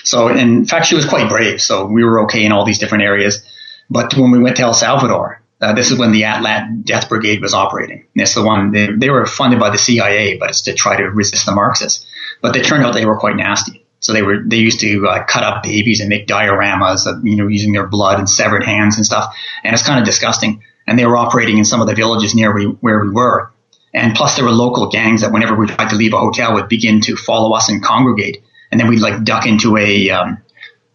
[0.03, 1.61] So in fact, she was quite brave.
[1.61, 3.45] So we were okay in all these different areas.
[3.89, 7.41] But when we went to El Salvador, uh, this is when the Atlacatl Death Brigade
[7.41, 8.05] was operating.
[8.13, 10.97] And it's the one they, they were funded by the CIA, but it's to try
[10.97, 12.05] to resist the Marxists.
[12.41, 13.84] But they turned out they were quite nasty.
[13.99, 17.35] So they were they used to uh, cut up babies and make dioramas, of, you
[17.35, 19.35] know, using their blood and severed hands and stuff.
[19.63, 20.63] And it's kind of disgusting.
[20.87, 23.51] And they were operating in some of the villages near we, where we were.
[23.93, 26.67] And plus, there were local gangs that whenever we tried to leave a hotel would
[26.67, 28.43] begin to follow us and congregate.
[28.69, 30.43] And then we'd like duck into a um,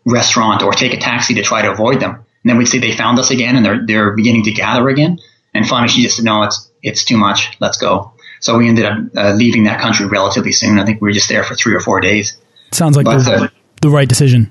[0.05, 2.11] restaurant or take a taxi to try to avoid them.
[2.11, 5.19] And then we'd say they found us again and they're, they're beginning to gather again.
[5.55, 7.57] And finally she just said, no, it's, it's too much.
[7.59, 8.13] Let's go.
[8.41, 10.79] So we ended up uh, leaving that country relatively soon.
[10.79, 12.37] I think we were just there for three or four days.
[12.73, 13.49] Sounds like but, the, uh,
[13.83, 14.51] the right decision.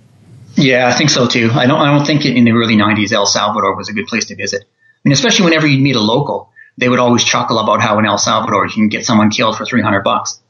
[0.56, 1.50] Yeah, I think so too.
[1.54, 4.26] I don't, I don't think in the early 90s El Salvador was a good place
[4.26, 4.64] to visit.
[4.64, 8.06] I mean, especially whenever you'd meet a local, they would always chuckle about how in
[8.06, 10.42] El Salvador you can get someone killed for 300 bucks.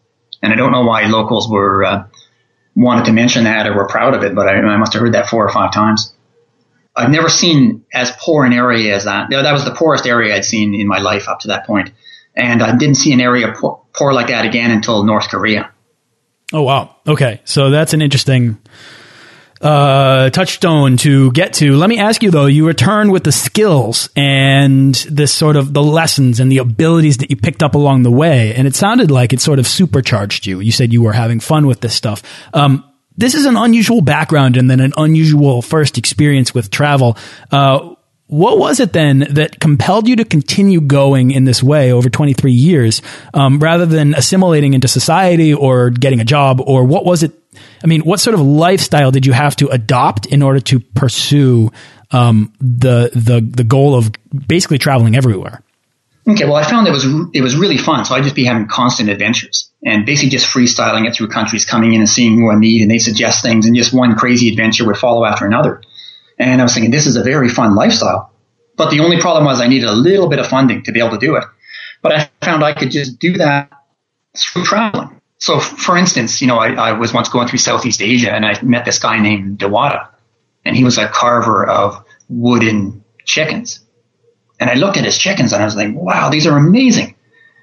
[0.42, 2.04] And I don't know why locals were, uh,
[2.76, 5.14] wanted to mention that or were proud of it, but I, I must have heard
[5.14, 6.14] that four or five times.
[6.96, 9.30] I've never seen as poor an area as that.
[9.30, 11.68] That was the poorest area I'd seen in my life up to that.
[12.36, 15.72] And I didn't see an area poor, poor like that again until North Korea.
[16.52, 16.96] Oh, wow.
[17.08, 17.42] Okay.
[17.46, 18.58] So that's an interesting
[19.62, 21.76] uh, touchstone to get to.
[21.76, 25.84] Let me ask you though, you return with the skills and this sort of the
[25.84, 28.54] lessons and the abilities that you picked up along the way.
[28.56, 30.60] And it sounded like it sort of supercharged you.
[30.60, 32.24] You said you were having fun with this stuff.
[32.54, 32.86] Um,
[33.18, 37.18] this is an unusual background and then an unusual first experience with travel.
[37.52, 37.96] Uh,
[38.30, 42.52] what was it then that compelled you to continue going in this way over 23
[42.52, 43.02] years
[43.34, 47.32] um, rather than assimilating into society or getting a job or what was it
[47.84, 51.72] i mean what sort of lifestyle did you have to adopt in order to pursue
[52.12, 54.12] um, the the the goal of
[54.48, 55.64] basically traveling everywhere
[56.28, 58.06] Okay, well, I found it was it was really fun.
[58.06, 61.94] So I'd just be having constant adventures and basically just freestyling it through countries, coming
[61.94, 64.86] in and seeing who I meet, and they suggest things, and just one crazy adventure
[64.86, 65.82] would follow after another.
[66.40, 68.32] And I was thinking, this is a very fun lifestyle.
[68.78, 71.12] But the only problem was I needed a little bit of funding to be able
[71.12, 71.44] to do it.
[72.02, 73.72] But I found I could just do that
[74.38, 75.22] through traveling.
[75.38, 78.62] So, for instance, you know, I, I was once going through Southeast Asia, and I
[78.62, 80.08] met this guy named Dewada,
[80.66, 83.82] and he was a carver of wooden chickens
[84.60, 87.16] and I looked at his chickens and I was like, wow, these are amazing.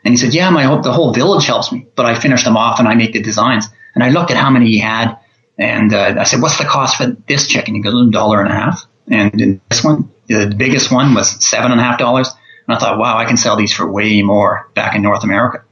[0.05, 2.57] And he said, yeah, my whole, the whole village helps me, but I finish them
[2.57, 3.67] off and I make the designs.
[3.95, 5.19] And I looked at how many he had
[5.59, 7.75] and uh, I said, what's the cost for this chicken?
[7.75, 8.87] He goes, a dollar and a half.
[9.09, 12.29] And this one, the biggest one was seven and a half dollars.
[12.67, 15.65] And I thought, wow, I can sell these for way more back in North America.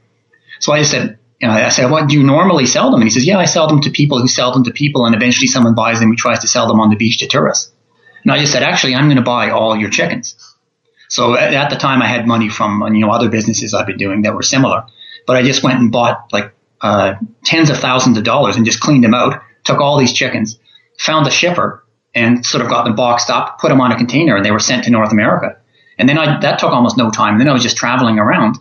[0.59, 3.01] So I just said, you know, I said, what do you normally sell them?
[3.01, 5.05] And he says, yeah, I sell them to people who sell them to people.
[5.05, 7.71] And eventually someone buys them and tries to sell them on the beach to tourists.
[8.23, 10.35] And I just said, actually, I'm going to buy all your chickens.
[11.09, 13.97] So at, at, the time I had money from, you know, other businesses I've been
[13.97, 14.85] doing that were similar,
[15.27, 18.79] but I just went and bought like, uh, tens of thousands of dollars and just
[18.79, 20.57] cleaned them out, took all these chickens,
[20.97, 24.37] found the shipper and sort of got them boxed up, put them on a container
[24.37, 25.57] and they were sent to North America.
[25.97, 27.33] And then I, that took almost no time.
[27.33, 28.57] And then I was just traveling around.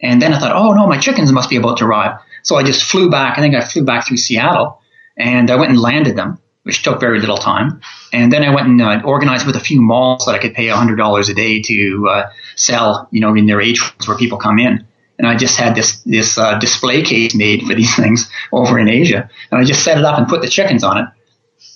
[0.00, 2.20] And then I thought, oh no, my chickens must be about to arrive.
[2.42, 3.38] So I just flew back.
[3.38, 4.80] I think I flew back through Seattle
[5.16, 7.80] and I went and landed them which took very little time.
[8.12, 10.66] And then I went and uh, organized with a few malls that I could pay
[10.66, 14.86] $100 a day to uh, sell, you know, in their atriums where people come in.
[15.18, 18.88] And I just had this this uh, display case made for these things over in
[18.88, 21.06] Asia, and I just set it up and put the chickens on it.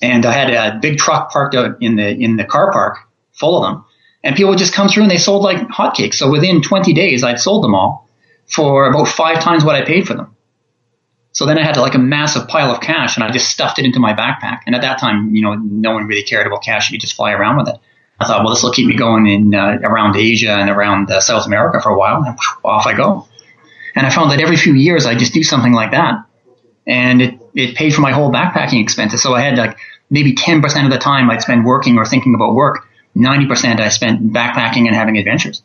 [0.03, 2.99] And I had a big truck parked out in the in the car park
[3.33, 3.85] full of them,
[4.25, 6.15] and people would just come through and they sold like hotcakes.
[6.15, 8.09] So within 20 days, I'd sold them all
[8.47, 10.35] for about five times what I paid for them.
[11.33, 13.85] So then I had like a massive pile of cash and I just stuffed it
[13.85, 14.63] into my backpack.
[14.67, 16.91] And at that time, you know, no one really cared about cash.
[16.91, 17.77] You just fly around with it.
[18.19, 21.21] I thought, well, this will keep me going in uh, around Asia and around uh,
[21.21, 22.25] South America for a while.
[22.25, 23.28] And off I go.
[23.99, 26.25] And I found that every few years I just do something like that.
[26.87, 29.21] And it, it paid for my whole backpacking expenses.
[29.21, 29.77] So I had like
[30.09, 32.87] maybe 10% of the time I'd spend working or thinking about work.
[33.17, 35.65] 90% I spent backpacking and having adventures.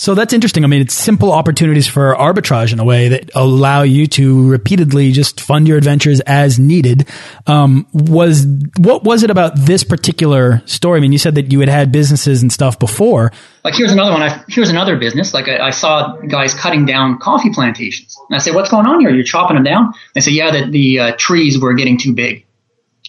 [0.00, 0.64] So that's interesting.
[0.64, 5.12] I mean, it's simple opportunities for arbitrage in a way that allow you to repeatedly
[5.12, 7.06] just fund your adventures as needed.
[7.46, 8.46] Um, was
[8.78, 10.96] what was it about this particular story?
[10.96, 13.30] I mean, you said that you had had businesses and stuff before.
[13.62, 14.22] Like here's another one.
[14.22, 15.34] I, here's another business.
[15.34, 19.00] Like I, I, saw guys cutting down coffee plantations, and I say, "What's going on
[19.00, 19.10] here?
[19.10, 22.46] You're chopping them down?" They say, "Yeah, that the uh, trees were getting too big."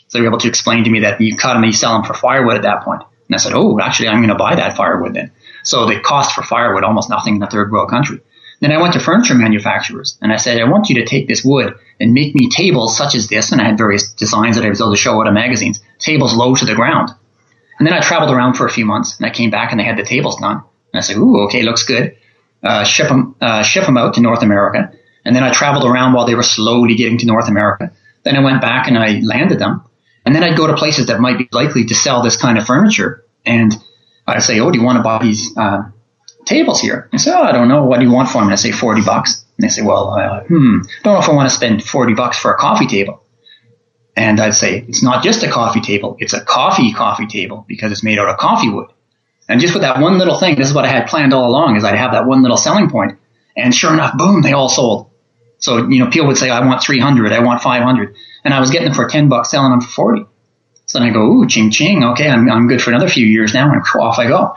[0.09, 1.93] So they were able to explain to me that you cut them, and you sell
[1.93, 3.03] them for firewood at that point.
[3.29, 5.31] And I said, "Oh, actually, I'm going to buy that firewood then."
[5.63, 8.21] So the cost for firewood almost nothing in a third world country.
[8.61, 11.43] Then I went to furniture manufacturers and I said, I want you to take this
[11.43, 13.51] wood and make me tables such as this.
[13.51, 16.35] And I had various designs that I was able to show out of magazines, tables
[16.35, 17.09] low to the ground.
[17.79, 19.83] And then I traveled around for a few months and I came back and they
[19.83, 20.57] had the tables done.
[20.93, 22.15] And I said, ooh, okay, looks good.
[22.61, 24.91] Uh, ship them, uh, ship them out to North America.
[25.25, 27.91] And then I traveled around while they were slowly getting to North America.
[28.23, 29.83] Then I went back and I landed them.
[30.23, 32.67] And then I'd go to places that might be likely to sell this kind of
[32.67, 33.25] furniture.
[33.43, 33.73] And
[34.35, 35.83] I say, oh, do you want to buy these uh,
[36.45, 37.09] tables here?
[37.13, 37.85] I say, oh, I don't know.
[37.85, 38.45] What do you want for them?
[38.45, 39.45] And I say, 40 bucks.
[39.57, 42.37] And they say, well, uh, hmm, don't know if I want to spend 40 bucks
[42.37, 43.23] for a coffee table.
[44.15, 46.17] And I'd say, it's not just a coffee table.
[46.19, 48.87] It's a coffee coffee table because it's made out of coffee wood.
[49.47, 51.75] And just with that one little thing, this is what I had planned all along
[51.75, 53.17] is I'd have that one little selling point.
[53.55, 55.11] And sure enough, boom, they all sold.
[55.59, 58.15] So, you know, people would say, I want 300, I want 500.
[58.43, 60.25] And I was getting them for 10 bucks, selling them for 40.
[60.91, 62.03] So then I go, ooh, ching ching.
[62.03, 63.71] Okay, I'm, I'm good for another few years now.
[63.71, 64.55] And off I go.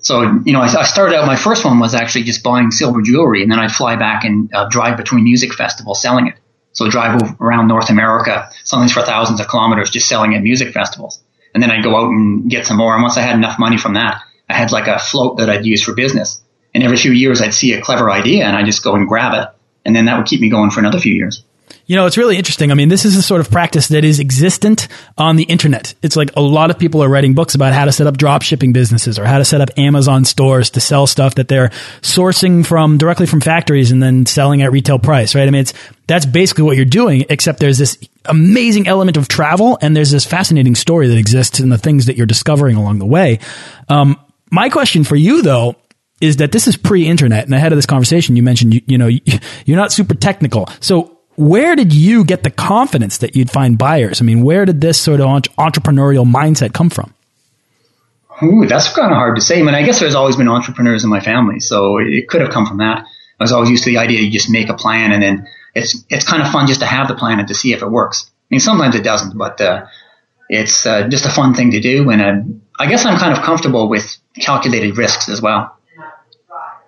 [0.00, 3.00] So, you know, I, I, started out, my first one was actually just buying silver
[3.00, 6.34] jewelry and then I'd fly back and uh, drive between music festivals selling it.
[6.72, 11.22] So drive around North America, something's for thousands of kilometers, just selling at music festivals.
[11.54, 12.92] And then I'd go out and get some more.
[12.92, 15.64] And once I had enough money from that, I had like a float that I'd
[15.64, 16.42] use for business.
[16.74, 19.32] And every few years I'd see a clever idea and I'd just go and grab
[19.42, 19.48] it.
[19.86, 21.42] And then that would keep me going for another few years.
[21.86, 22.70] You know, it's really interesting.
[22.70, 25.94] I mean, this is a sort of practice that is existent on the internet.
[26.02, 28.42] It's like a lot of people are writing books about how to set up drop
[28.42, 31.68] shipping businesses or how to set up Amazon stores to sell stuff that they're
[32.00, 35.46] sourcing from directly from factories and then selling at retail price, right?
[35.46, 35.74] I mean, it's,
[36.06, 40.24] that's basically what you're doing, except there's this amazing element of travel and there's this
[40.24, 43.38] fascinating story that exists in the things that you're discovering along the way.
[43.88, 44.18] Um,
[44.50, 45.76] my question for you though
[46.20, 49.08] is that this is pre-internet and ahead of this conversation you mentioned you, you know
[49.66, 54.20] you're not super technical so where did you get the confidence that you'd find buyers?
[54.20, 57.14] I mean, where did this sort of entrepreneurial mindset come from?
[58.42, 59.60] Ooh, that's kind of hard to say.
[59.60, 62.50] I mean, I guess there's always been entrepreneurs in my family, so it could have
[62.50, 63.04] come from that.
[63.38, 66.04] I was always used to the idea you just make a plan and then it's
[66.08, 68.30] it's kind of fun just to have the plan and to see if it works.
[68.30, 69.86] I mean, sometimes it doesn't, but uh,
[70.48, 72.10] it's uh, just a fun thing to do.
[72.10, 75.76] And uh, I guess I'm kind of comfortable with calculated risks as well.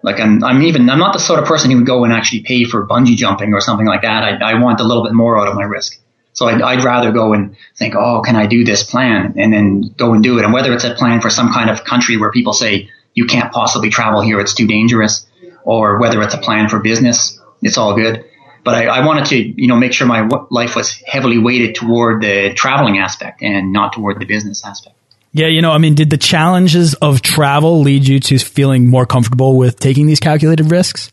[0.05, 2.43] Like I'm, I'm even, I'm not the sort of person who would go and actually
[2.43, 4.23] pay for bungee jumping or something like that.
[4.23, 5.99] I, I want a little bit more out of my risk.
[6.35, 9.35] So I'd, I'd rather go and think, oh, can I do this plan?
[9.39, 10.45] And then go and do it.
[10.45, 13.51] And whether it's a plan for some kind of country where people say you can't
[13.51, 15.27] possibly travel here, it's too dangerous,
[15.65, 18.27] or whether it's a plan for business, it's all good.
[18.63, 22.21] But I, I wanted to, you know, make sure my life was heavily weighted toward
[22.21, 24.97] the traveling aspect and not toward the business aspect.
[25.37, 29.05] Yeah, you know, I mean, did the challenges of travel lead you to feeling more
[29.05, 31.11] comfortable with taking these calculated risks?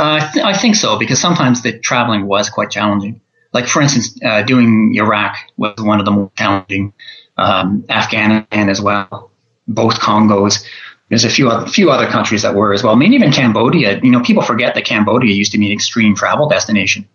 [0.00, 3.20] Uh, I, th- I, think so because sometimes the traveling was quite challenging.
[3.52, 6.92] Like for instance, uh, doing Iraq was one of the more challenging.
[7.36, 9.30] Um, Afghanistan as well,
[9.68, 10.64] both Congos.
[11.08, 12.94] There's a few other, few other countries that were as well.
[12.94, 14.00] I mean, even Cambodia.
[14.02, 17.08] You know, people forget that Cambodia used to be an extreme travel destination.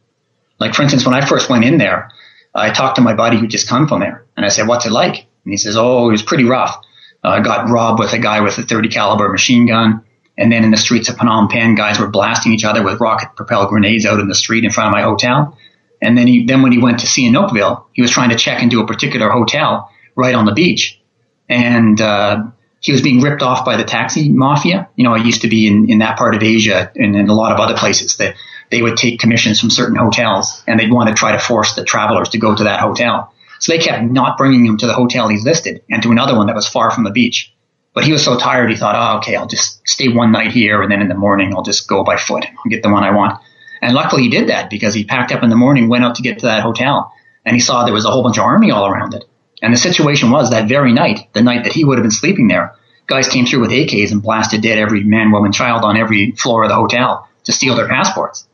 [0.60, 2.12] Like for instance, when I first went in there,
[2.54, 4.94] I talked to my buddy who just come from there, and I said, "What's it
[4.94, 6.82] like?" And he says, "Oh, it was pretty rough.
[7.24, 10.04] I uh, got robbed with a guy with a 30 caliber machine gun."
[10.38, 13.36] And then in the streets of Phnom Penh, guys were blasting each other with rocket
[13.36, 15.58] propelled grenades out in the street in front of my hotel.
[16.02, 18.82] And then he, then when he went to Sihanoukville, he was trying to check into
[18.82, 21.00] a particular hotel right on the beach.
[21.48, 22.48] And, uh,
[22.82, 24.90] he was being ripped off by the taxi mafia.
[24.96, 27.34] You know, I used to be in, in that part of Asia and in a
[27.34, 28.36] lot of other places that
[28.70, 31.84] they would take commissions from certain hotels and they'd want to try to force the
[31.84, 33.34] travelers to go to that hotel.
[33.60, 36.48] So they kept not bringing him to the hotel he's listed and to another one
[36.48, 37.54] that was far from the beach.
[37.94, 40.82] But he was so tired, he thought, oh, okay, I'll just stay one night here
[40.82, 43.12] and then in the morning I'll just go by foot and get the one I
[43.12, 43.40] want.
[43.82, 46.22] And luckily he did that because he packed up in the morning, went out to
[46.22, 47.14] get to that hotel
[47.46, 49.26] and he saw there was a whole bunch of army all around it.
[49.62, 52.48] And the situation was that very night, the night that he would have been sleeping
[52.48, 52.76] there,
[53.08, 56.64] guys came through with AKs and blasted dead every man, woman, child on every floor
[56.64, 58.48] of the hotel to steal their passports.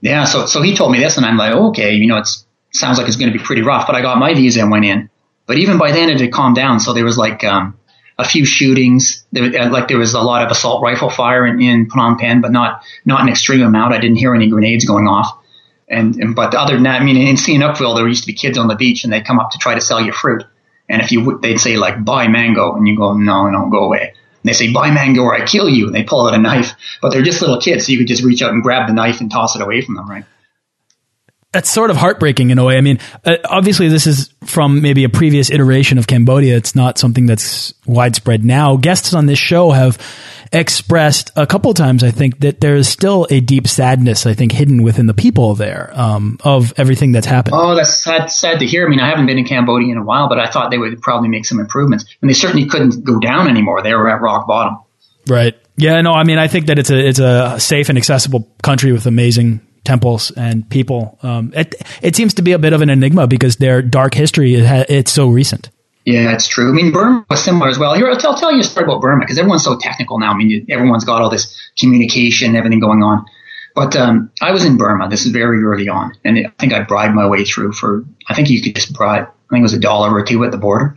[0.00, 2.45] Yeah, so so he told me this, and I'm like, okay, you know, it's
[2.76, 3.86] sounds like it's going to be pretty rough.
[3.86, 5.10] But I got my visa and went in.
[5.46, 6.80] But even by then, it had calmed down.
[6.80, 7.78] So there was like um,
[8.18, 9.24] a few shootings.
[9.32, 12.40] There, uh, like there was a lot of assault rifle fire in, in Phnom Penh,
[12.40, 13.94] but not not an extreme amount.
[13.94, 15.38] I didn't hear any grenades going off.
[15.88, 18.58] And, and but other than that, I mean, in Sihanoukville, there used to be kids
[18.58, 20.44] on the beach, and they'd come up to try to sell you fruit.
[20.88, 24.14] And if you they'd say like buy mango, and you go no, no, go away.
[24.46, 25.86] And they say, buy mango or I kill you.
[25.86, 27.86] And they pull out a knife, but they're just little kids.
[27.86, 29.96] So you could just reach out and grab the knife and toss it away from
[29.96, 30.24] them, right?
[31.56, 32.76] That's sort of heartbreaking in a way.
[32.76, 36.54] I mean, uh, obviously, this is from maybe a previous iteration of Cambodia.
[36.54, 38.76] It's not something that's widespread now.
[38.76, 39.96] Guests on this show have
[40.52, 44.52] expressed a couple times, I think, that there is still a deep sadness, I think,
[44.52, 47.54] hidden within the people there um, of everything that's happened.
[47.56, 48.84] Oh, that's sad, sad to hear.
[48.84, 51.00] I mean, I haven't been in Cambodia in a while, but I thought they would
[51.00, 52.04] probably make some improvements.
[52.20, 53.82] And they certainly couldn't go down anymore.
[53.82, 54.76] They were at rock bottom.
[55.26, 55.54] Right.
[55.78, 56.02] Yeah.
[56.02, 56.12] No.
[56.12, 59.65] I mean, I think that it's a it's a safe and accessible country with amazing
[59.86, 61.18] temples and people.
[61.22, 64.54] Um, it it seems to be a bit of an enigma because their dark history
[64.54, 65.70] it's so recent.
[66.04, 66.70] Yeah, it's true.
[66.70, 67.94] I mean, Burma was similar as well.
[67.94, 70.32] Here, I'll tell, you a story about Burma because everyone's so technical now.
[70.32, 73.24] I mean, everyone's got all this communication, everything going on.
[73.74, 75.08] But um, I was in Burma.
[75.08, 78.04] This is very early on, and I think I bribed my way through for.
[78.28, 79.24] I think you could just bribe.
[79.24, 80.96] I think it was a dollar or two at the border.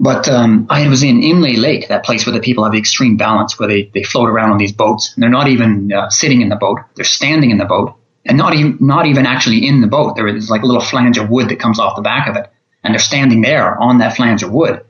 [0.00, 3.16] But um, I was in Inle Lake, that place where the people have the extreme
[3.16, 6.40] balance, where they, they float around on these boats, and they're not even uh, sitting
[6.40, 9.80] in the boat; they're standing in the boat, and not even not even actually in
[9.80, 10.16] the boat.
[10.16, 12.50] There is like a little flange of wood that comes off the back of it,
[12.82, 14.84] and they're standing there on that flange of wood,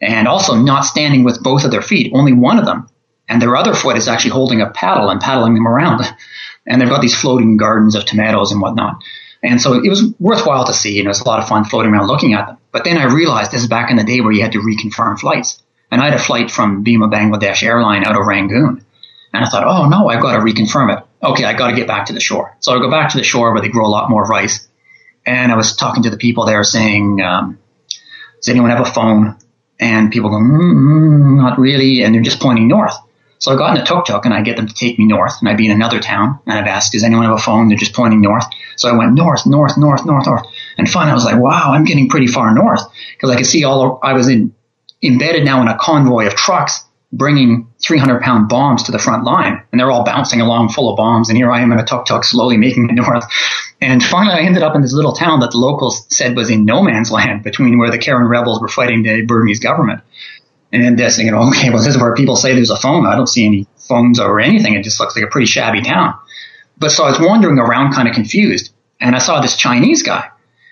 [0.00, 2.88] and also not standing with both of their feet, only one of them,
[3.28, 6.04] and their other foot is actually holding a paddle and paddling them around,
[6.66, 8.96] and they've got these floating gardens of tomatoes and whatnot.
[9.42, 11.92] And so it was worthwhile to see, and it was a lot of fun floating
[11.92, 12.58] around looking at them.
[12.72, 15.18] But then I realized this is back in the day where you had to reconfirm
[15.18, 15.62] flights.
[15.90, 18.84] And I had a flight from Biman Bangladesh airline out of Rangoon.
[19.32, 21.04] And I thought, oh no, I've got to reconfirm it.
[21.22, 22.56] Okay, I got to get back to the shore.
[22.60, 24.68] So I go back to the shore where they grow a lot more rice.
[25.26, 27.58] And I was talking to the people there saying, um,
[28.40, 29.36] does anyone have a phone?
[29.78, 32.02] And people go, mm, not really.
[32.02, 32.94] And they're just pointing north.
[33.38, 35.48] So I got in a tuk-tuk and I get them to take me north and
[35.48, 37.68] I'd be in another town and I'd ask, does anyone have a phone?
[37.68, 38.44] They're just pointing north.
[38.76, 40.46] So I went north, north, north, north, north.
[40.80, 42.80] And finally I was like, wow, I'm getting pretty far north
[43.12, 44.54] because I could see all, I was in,
[45.02, 49.62] embedded now in a convoy of trucks bringing 300 pound bombs to the front line
[49.70, 51.28] and they're all bouncing along full of bombs.
[51.28, 53.24] And here I am in a tuk-tuk slowly making it north.
[53.82, 56.64] And finally I ended up in this little town that the locals said was in
[56.64, 60.00] no man's land between where the Karen rebels were fighting the Burmese government.
[60.72, 63.04] And they're thinking, okay, well, this is where people say there's a phone.
[63.04, 64.72] I don't see any phones or anything.
[64.76, 66.14] It just looks like a pretty shabby town.
[66.78, 70.30] But so I was wandering around kind of confused and I saw this Chinese guy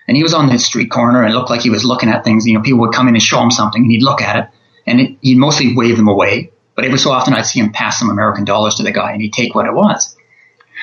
[0.09, 2.47] and he was on the street corner and looked like he was looking at things.
[2.47, 4.49] You know, people would come in and show him something and he'd look at it
[4.87, 6.51] and it, he'd mostly wave them away.
[6.73, 9.21] But every so often I'd see him pass some American dollars to the guy and
[9.21, 10.17] he'd take what it was.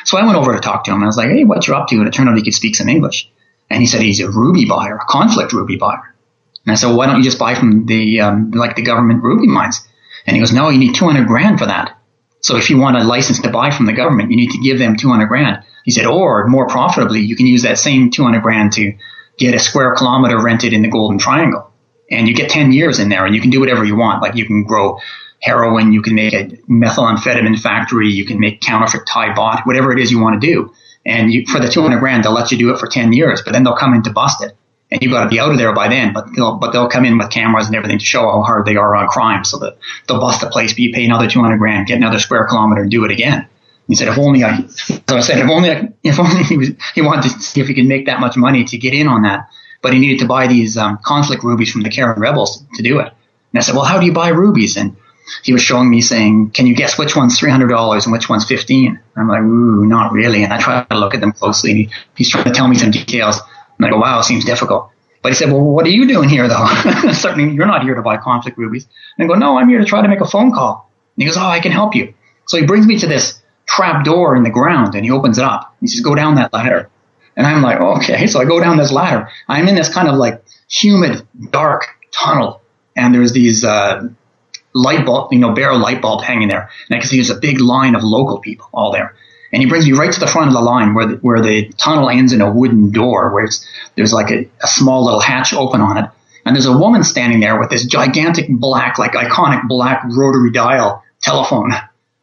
[0.05, 1.74] So I went over to talk to him and I was like, Hey, what you
[1.74, 1.97] up to?
[1.97, 3.29] And it turned out he could speak some English.
[3.68, 6.14] And he said he's a ruby buyer, a conflict ruby buyer.
[6.64, 9.24] And I said, well, why don't you just buy from the, um, like the government
[9.24, 9.89] ruby mines?
[10.24, 11.99] And he goes, no, you need 200 grand for that.
[12.43, 14.79] So if you want a license to buy from the government, you need to give
[14.79, 15.64] them 200 grand.
[15.85, 18.97] He said, or more profitably, you can use that same 200 grand to
[19.39, 21.72] get a square kilometer rented in the Golden Triangle.
[22.11, 24.22] And you get 10 years in there and you can do whatever you want.
[24.22, 25.01] Like you can grow
[25.41, 29.99] heroin, you can make a methamphetamine factory, you can make counterfeit Thai baht, whatever it
[29.99, 30.72] is you want to do.
[31.05, 33.53] And you, for the 200 grand, they'll let you do it for 10 years, but
[33.53, 34.57] then they'll come in to bust it
[34.91, 36.12] and you've got to be out of there by then.
[36.12, 38.76] But they'll but they'll come in with cameras and everything to show how hard they
[38.76, 41.59] are on crime, so that they'll bust the place, but you pay another two hundred
[41.59, 43.49] grand, get another square kilometer, and do it again.
[43.89, 46.70] He said, if only I, so I said, if only, I, if only he was,
[46.95, 49.22] he wanted to see if he could make that much money to get in on
[49.22, 49.49] that,
[49.82, 52.99] but he needed to buy these um, conflict rubies from the Karen rebels to do
[52.99, 53.07] it.
[53.07, 54.76] And I said, well, how do you buy rubies?
[54.76, 54.97] And
[55.43, 59.01] he was showing me saying, can you guess which one's $300 and which one's 15?
[59.16, 60.45] I'm like, ooh, not really.
[60.45, 61.70] And I try to look at them closely.
[61.70, 63.41] And he, he's trying to tell me some details.
[63.78, 64.91] And I go, wow, seems difficult.
[65.22, 66.66] But he said, well, what are you doing here though?
[67.12, 68.87] Certainly you're not here to buy conflict rubies.
[69.18, 70.91] And I go, no, I'm here to try to make a phone call.
[71.16, 72.14] And he goes, oh, I can help you.
[72.47, 75.45] So he brings me to this trap door in the ground and he opens it
[75.45, 75.75] up.
[75.81, 76.91] He says, go down that ladder.
[77.37, 78.27] And I'm like, okay.
[78.29, 79.29] So I go down this ladder.
[79.49, 82.62] I'm in this kind of like humid, dark tunnel.
[82.97, 84.09] And there's these, uh,
[84.73, 86.71] light bulb, you know, barrel light bulb hanging there.
[86.89, 89.14] And I can see there's a big line of local people all there
[89.53, 91.69] and he brings me right to the front of the line where the, where the
[91.79, 93.49] tunnel ends in a wooden door where
[93.95, 96.11] there's like a, a small little hatch open on it.
[96.45, 101.03] And there's a woman standing there with this gigantic black, like iconic black rotary dial
[101.21, 101.73] telephone.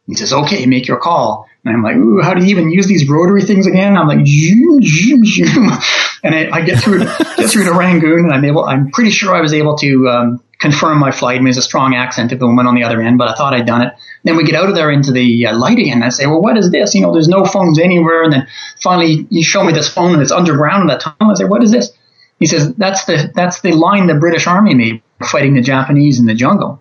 [0.06, 1.48] He says, okay, make your call.
[1.64, 3.96] And I'm like, ooh, how do you even use these rotary things again?
[3.96, 5.70] I'm like, zoom, zoom, zoom.
[6.24, 9.34] And I, I get through, get through to Rangoon and I'm able, I'm pretty sure
[9.34, 11.34] I was able to, um, confirm my flight.
[11.34, 13.34] I mean, there's a strong accent of the woman on the other end, but I
[13.34, 13.92] thought I'd done it.
[14.22, 16.56] Then we get out of there into the uh, lighting and I say, well, what
[16.56, 16.94] is this?
[16.94, 18.22] You know, there's no phones anywhere.
[18.22, 18.48] And then
[18.80, 21.32] finally you show me this phone and it's underground in that tunnel.
[21.32, 21.92] I say, what is this?
[22.38, 26.24] He says, that's the, that's the line the British army made fighting the Japanese in
[26.24, 26.80] the jungle.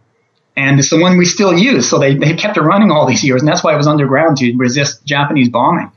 [0.56, 1.90] And it's the one we still use.
[1.90, 3.42] So they, they kept it running all these years.
[3.42, 5.92] And that's why it was underground to resist Japanese bombing.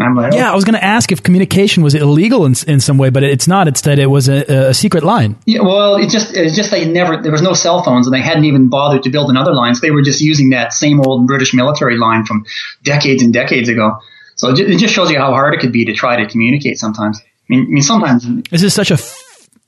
[0.00, 2.98] I'm like, yeah, I was going to ask if communication was illegal in, in some
[2.98, 3.66] way, but it's not.
[3.66, 5.36] It's that it was a, a secret line.
[5.44, 8.20] Yeah, well, it just it's just they never there was no cell phones and they
[8.20, 9.74] hadn't even bothered to build another line.
[9.74, 12.46] So they were just using that same old British military line from
[12.84, 13.98] decades and decades ago.
[14.36, 17.20] So it just shows you how hard it could be to try to communicate sometimes.
[17.20, 18.98] I mean, I mean sometimes this is such a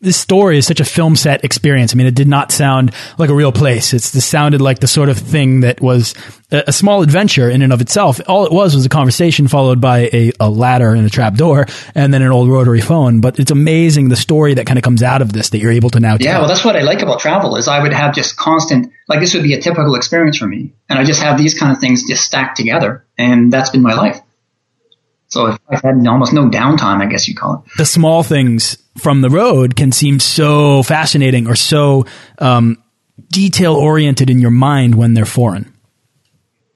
[0.00, 1.92] this story is such a film set experience.
[1.92, 3.92] I mean, it did not sound like a real place.
[3.92, 6.14] It's this sounded like the sort of thing that was
[6.50, 8.18] a, a, small adventure in and of itself.
[8.26, 11.66] All it was was a conversation followed by a, a ladder and a trap door
[11.94, 13.20] and then an old rotary phone.
[13.20, 15.90] But it's amazing the story that kind of comes out of this that you're able
[15.90, 16.26] to now tell.
[16.26, 19.20] Yeah, well, that's what I like about travel is I would have just constant, like
[19.20, 20.72] this would be a typical experience for me.
[20.88, 23.04] And I just have these kind of things just stacked together.
[23.18, 24.18] And that's been my life.
[25.28, 27.72] So I've had almost no downtime, I guess you call it.
[27.76, 32.06] The small things from the road can seem so fascinating or so
[32.38, 32.82] um,
[33.28, 35.72] detail oriented in your mind when they're foreign.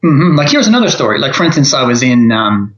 [0.04, 0.36] Mm-hmm.
[0.36, 1.18] Like here's another story.
[1.18, 2.30] Like for instance, I was in.
[2.30, 2.76] Um,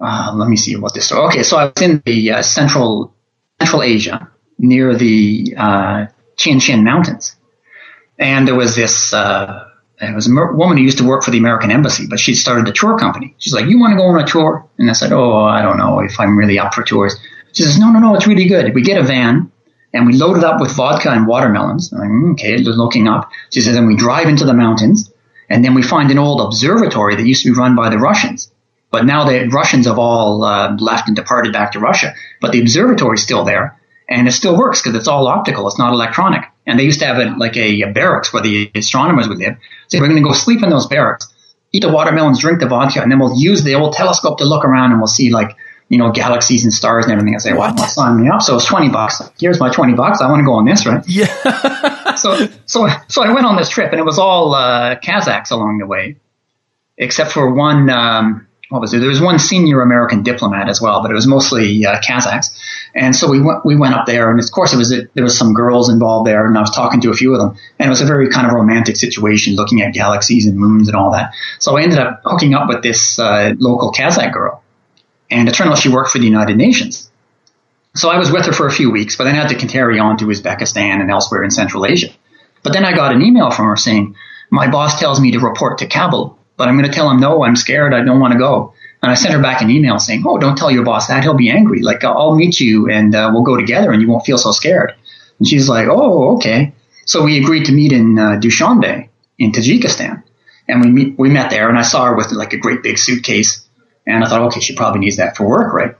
[0.00, 1.06] uh, let me see what this.
[1.06, 1.26] Story.
[1.28, 3.14] Okay, so I was in the uh, central
[3.60, 7.34] Central Asia near the uh, Chin Chin Mountains,
[8.18, 9.68] and there was this uh,
[10.00, 12.68] it was a woman who used to work for the American embassy, but she started
[12.68, 13.34] a tour company.
[13.38, 15.78] She's like, "You want to go on a tour?" And I said, "Oh, I don't
[15.78, 17.18] know if I'm really up for tours."
[17.52, 18.74] She says, "No, no, no, it's really good.
[18.74, 19.50] We get a van
[19.92, 23.30] and we load it up with vodka and watermelons." I'm mm, "Okay," looking up.
[23.50, 25.10] She says, "And we drive into the mountains,
[25.48, 28.50] and then we find an old observatory that used to be run by the Russians."
[28.90, 32.60] But now the Russians have all uh, left and departed back to Russia, but the
[32.60, 33.78] observatory is still there
[34.08, 35.68] and it still works because it's all optical.
[35.68, 36.44] It's not electronic.
[36.66, 39.56] And they used to have a, like a, a barracks where the astronomers would live.
[39.88, 41.32] So we're going to go sleep in those barracks,
[41.72, 44.64] eat the watermelons, drink the vodka, and then we'll use the old telescope to look
[44.64, 45.56] around and we'll see like,
[45.88, 47.34] you know, galaxies and stars and everything.
[47.34, 47.74] I say, what?
[47.76, 48.42] well, sign me up.
[48.42, 49.22] So it's 20 bucks.
[49.38, 50.20] Here's my 20 bucks.
[50.20, 51.02] I want to go on this, right?
[51.06, 52.14] Yeah.
[52.16, 55.78] so, so, so I went on this trip and it was all, uh, Kazakhs along
[55.78, 56.16] the way,
[56.96, 58.98] except for one, um, what was it?
[58.98, 62.54] There was one senior American diplomat as well, but it was mostly uh, Kazakhs.
[62.94, 65.24] And so we went, we went up there, and of course, it was a, there
[65.24, 67.86] was some girls involved there, and I was talking to a few of them, and
[67.86, 71.12] it was a very kind of romantic situation, looking at galaxies and moons and all
[71.12, 71.32] that.
[71.58, 74.62] So I ended up hooking up with this uh, local Kazakh girl,
[75.30, 77.10] and it turned out she worked for the United Nations.
[77.94, 79.98] So I was with her for a few weeks, but then I had to carry
[79.98, 82.10] on to Uzbekistan and elsewhere in Central Asia.
[82.62, 84.14] But then I got an email from her saying,
[84.50, 87.44] "My boss tells me to report to Kabul, but I'm going to tell him no.
[87.44, 87.94] I'm scared.
[87.94, 90.56] I don't want to go." And I sent her back an email saying, "Oh, don't
[90.56, 91.82] tell your boss that; he'll be angry.
[91.82, 94.94] Like I'll meet you and uh, we'll go together, and you won't feel so scared."
[95.38, 96.74] And she's like, "Oh, okay."
[97.04, 99.08] So we agreed to meet in uh, Dushanbe
[99.38, 100.22] in Tajikistan,
[100.68, 102.98] and we meet, we met there, and I saw her with like a great big
[102.98, 103.66] suitcase,
[104.08, 105.94] and I thought, okay, she probably needs that for work, right?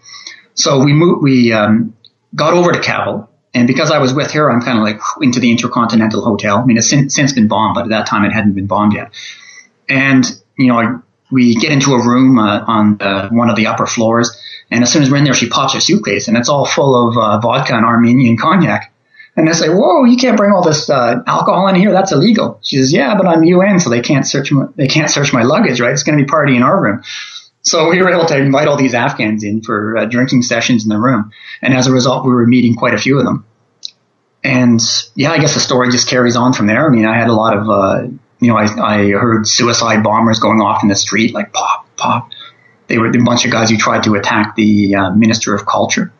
[0.55, 1.97] So we moved, we um,
[2.35, 5.41] got over to Kabul, and because I was with her, I'm kind of like into
[5.41, 6.59] the Intercontinental Hotel.
[6.59, 8.95] I mean, it's since, since been bombed, but at that time it hadn't been bombed
[8.95, 9.13] yet.
[9.89, 10.25] And
[10.57, 10.99] you know, I
[11.31, 14.41] we get into a room uh, on uh, one of the upper floors,
[14.71, 17.09] and as soon as we're in there, she pops her suitcase, and it's all full
[17.09, 18.93] of uh, vodka and Armenian cognac.
[19.37, 21.93] And I say, "Whoa, you can't bring all this uh, alcohol in here.
[21.93, 25.11] That's illegal." She says, "Yeah, but I'm UN, so they can't search my, they can't
[25.11, 25.93] search my luggage, right?
[25.93, 27.03] It's going to be party in our room."
[27.69, 30.89] So we were able to invite all these Afghans in for uh, drinking sessions in
[30.89, 33.45] the room, and as a result, we were meeting quite a few of them.
[34.43, 34.81] And
[35.15, 36.87] yeah, I guess the story just carries on from there.
[36.87, 38.09] I mean, I had a lot of uh,
[38.41, 42.31] you know, I, I heard suicide bombers going off in the street, like pop, pop.
[42.87, 46.13] They were a bunch of guys who tried to attack the uh, minister of culture.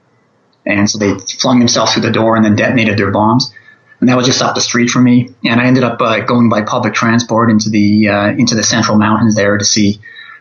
[0.67, 3.55] And so they flung themselves through the door and then detonated their bombs.
[4.01, 5.31] And that was just up the street from me.
[5.45, 8.99] And I ended up uh, going by public transport into the uh, into the central
[8.99, 10.01] mountains there to see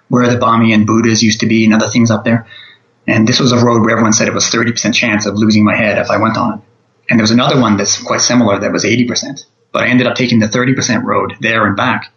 [0.09, 2.47] where the Bamiyan Buddhas used to be and other things up there.
[3.05, 5.75] And this was a road where everyone said it was 30% chance of losing my
[5.75, 6.59] head if I went on it.
[7.09, 10.15] And there was another one that's quite similar that was 80% but I ended up
[10.15, 12.11] taking the 30% road there and back.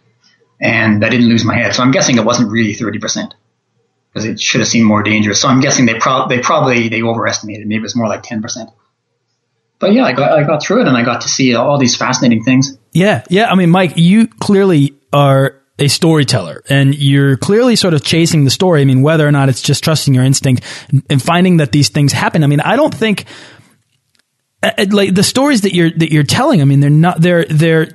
[0.59, 1.75] And I didn't lose my head.
[1.75, 3.33] So I'm guessing it wasn't really 30%
[4.11, 5.41] because it should have seemed more dangerous.
[5.41, 7.67] So I'm guessing they, pro- they probably, they overestimated.
[7.67, 8.73] Maybe it was more like 10%.
[9.79, 11.95] But yeah, I got, I got through it and I got to see all these
[11.95, 12.77] fascinating things.
[12.93, 13.23] Yeah.
[13.29, 13.51] Yeah.
[13.51, 18.51] I mean, Mike, you clearly are a storyteller and you're clearly sort of chasing the
[18.51, 18.81] story.
[18.81, 20.63] I mean, whether or not it's just trusting your instinct
[21.09, 22.43] and finding that these things happen.
[22.43, 23.25] I mean, I don't think
[24.61, 26.61] uh, uh, like the stories that you're that you're telling.
[26.61, 27.87] I mean, they're not they're they're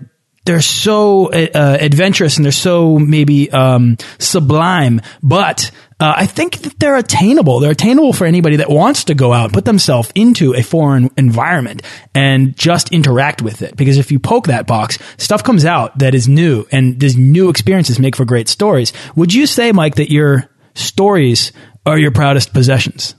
[0.44, 6.58] they're so uh, uh, adventurous and they're so maybe um, sublime, but uh, I think
[6.58, 7.60] that they're attainable.
[7.60, 11.82] They're attainable for anybody that wants to go out, put themselves into a foreign environment,
[12.14, 13.76] and just interact with it.
[13.76, 17.48] Because if you poke that box, stuff comes out that is new, and these new
[17.48, 18.92] experiences make for great stories.
[19.14, 21.52] Would you say, Mike, that your stories
[21.86, 23.14] are your proudest possessions?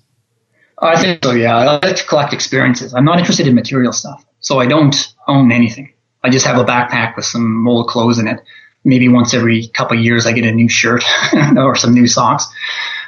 [0.79, 1.57] I think so, yeah.
[1.57, 2.93] I like to collect experiences.
[2.93, 4.23] I'm not interested in material stuff.
[4.39, 4.95] So I don't
[5.27, 5.93] own anything.
[6.23, 8.39] I just have a backpack with some old clothes in it.
[8.87, 11.03] Maybe once every couple of years I get a new shirt
[11.57, 12.47] or some new socks.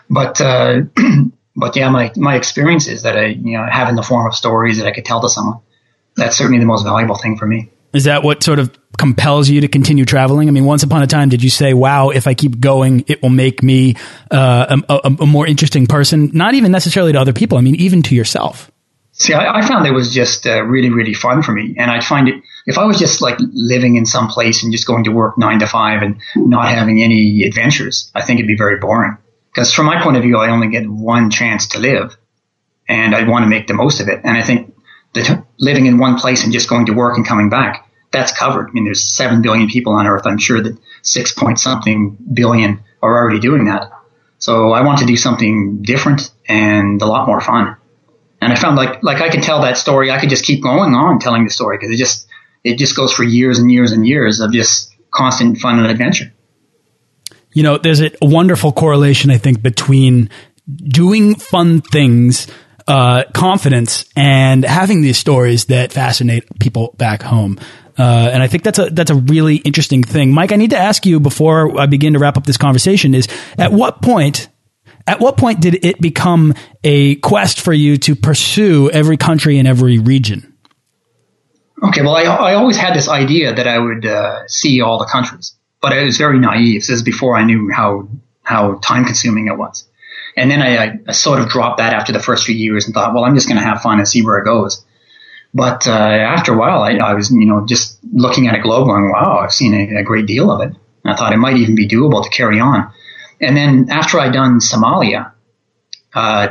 [0.09, 0.81] But uh,
[1.55, 4.77] but yeah, my my experiences that I you know have in the form of stories
[4.77, 5.59] that I could tell to someone.
[6.15, 7.71] That's certainly the most valuable thing for me.
[7.93, 10.47] Is that what sort of compels you to continue traveling?
[10.47, 13.21] I mean, once upon a time, did you say, "Wow, if I keep going, it
[13.21, 13.95] will make me
[14.29, 16.29] uh, a, a, more interesting person"?
[16.33, 17.57] Not even necessarily to other people.
[17.57, 18.69] I mean, even to yourself.
[19.13, 22.03] See, I, I found it was just uh, really, really fun for me, and I'd
[22.03, 25.11] find it if I was just like living in some place and just going to
[25.11, 28.11] work nine to five and not having any adventures.
[28.13, 29.17] I think it'd be very boring.
[29.51, 32.15] Because from my point of view, I only get one chance to live,
[32.87, 34.21] and I want to make the most of it.
[34.23, 34.75] And I think
[35.15, 38.69] that living in one place and just going to work and coming back, that's covered.
[38.69, 40.27] I mean, there's seven billion people on Earth.
[40.27, 43.89] I'm sure that six point something billion are already doing that.
[44.37, 47.77] So I want to do something different and a lot more fun.
[48.41, 50.11] And I found like like I could tell that story.
[50.11, 52.28] I could just keep going on telling the story because it just
[52.69, 56.31] it just goes for years and years and years of just constant fun and adventure.
[57.51, 60.29] You know, there's a wonderful correlation I think between
[60.67, 62.47] doing fun things
[62.87, 67.59] uh, confidence and having these stories that fascinate people back home.
[67.97, 70.51] Uh, and I think that's a that's a really interesting thing, Mike.
[70.51, 73.71] I need to ask you before I begin to wrap up this conversation: is at
[73.73, 74.47] what point,
[75.05, 76.53] at what point did it become
[76.83, 80.48] a quest for you to pursue every country and every region?
[81.81, 85.05] Okay, well, I, I always had this idea that I would uh, see all the
[85.05, 86.81] countries, but I was very naive.
[86.81, 88.09] This is before I knew how
[88.43, 89.87] how time consuming it was.
[90.35, 93.13] And then I, I, sort of dropped that after the first few years and thought,
[93.13, 94.83] well, I'm just going to have fun and see where it goes.
[95.53, 98.87] But uh, after a while, I, I, was, you know, just looking at a globe
[98.87, 100.75] going, wow, I've seen a, a great deal of it.
[101.03, 102.91] And I thought it might even be doable to carry on.
[103.39, 105.31] And then after I'd done Somalia,
[106.13, 106.47] uh,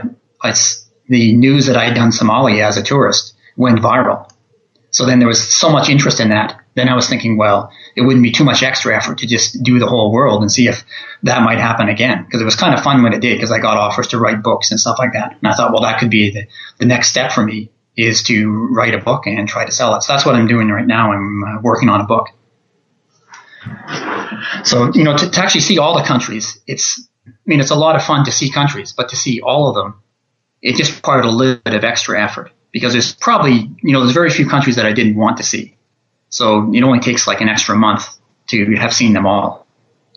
[1.08, 4.30] the news that I'd done Somalia as a tourist went viral.
[4.99, 6.61] So then there was so much interest in that.
[6.74, 9.78] Then I was thinking, well, it wouldn't be too much extra effort to just do
[9.78, 10.84] the whole world and see if
[11.22, 12.24] that might happen again.
[12.24, 14.42] Because it was kind of fun when it did, because I got offers to write
[14.42, 15.36] books and stuff like that.
[15.38, 18.51] And I thought, well, that could be the, the next step for me is to
[18.72, 20.03] write a book and try to sell it.
[20.03, 21.12] So that's what I'm doing right now.
[21.12, 22.30] I'm uh, working on a book.
[24.64, 27.76] So, you know, to, to actually see all the countries, it's, I mean, it's a
[27.76, 30.03] lot of fun to see countries, but to see all of them,
[30.61, 34.12] it just required a little bit of extra effort because there's probably, you know, there's
[34.12, 35.76] very few countries that I didn't want to see.
[36.30, 38.06] So it only takes like an extra month
[38.48, 39.66] to have seen them all.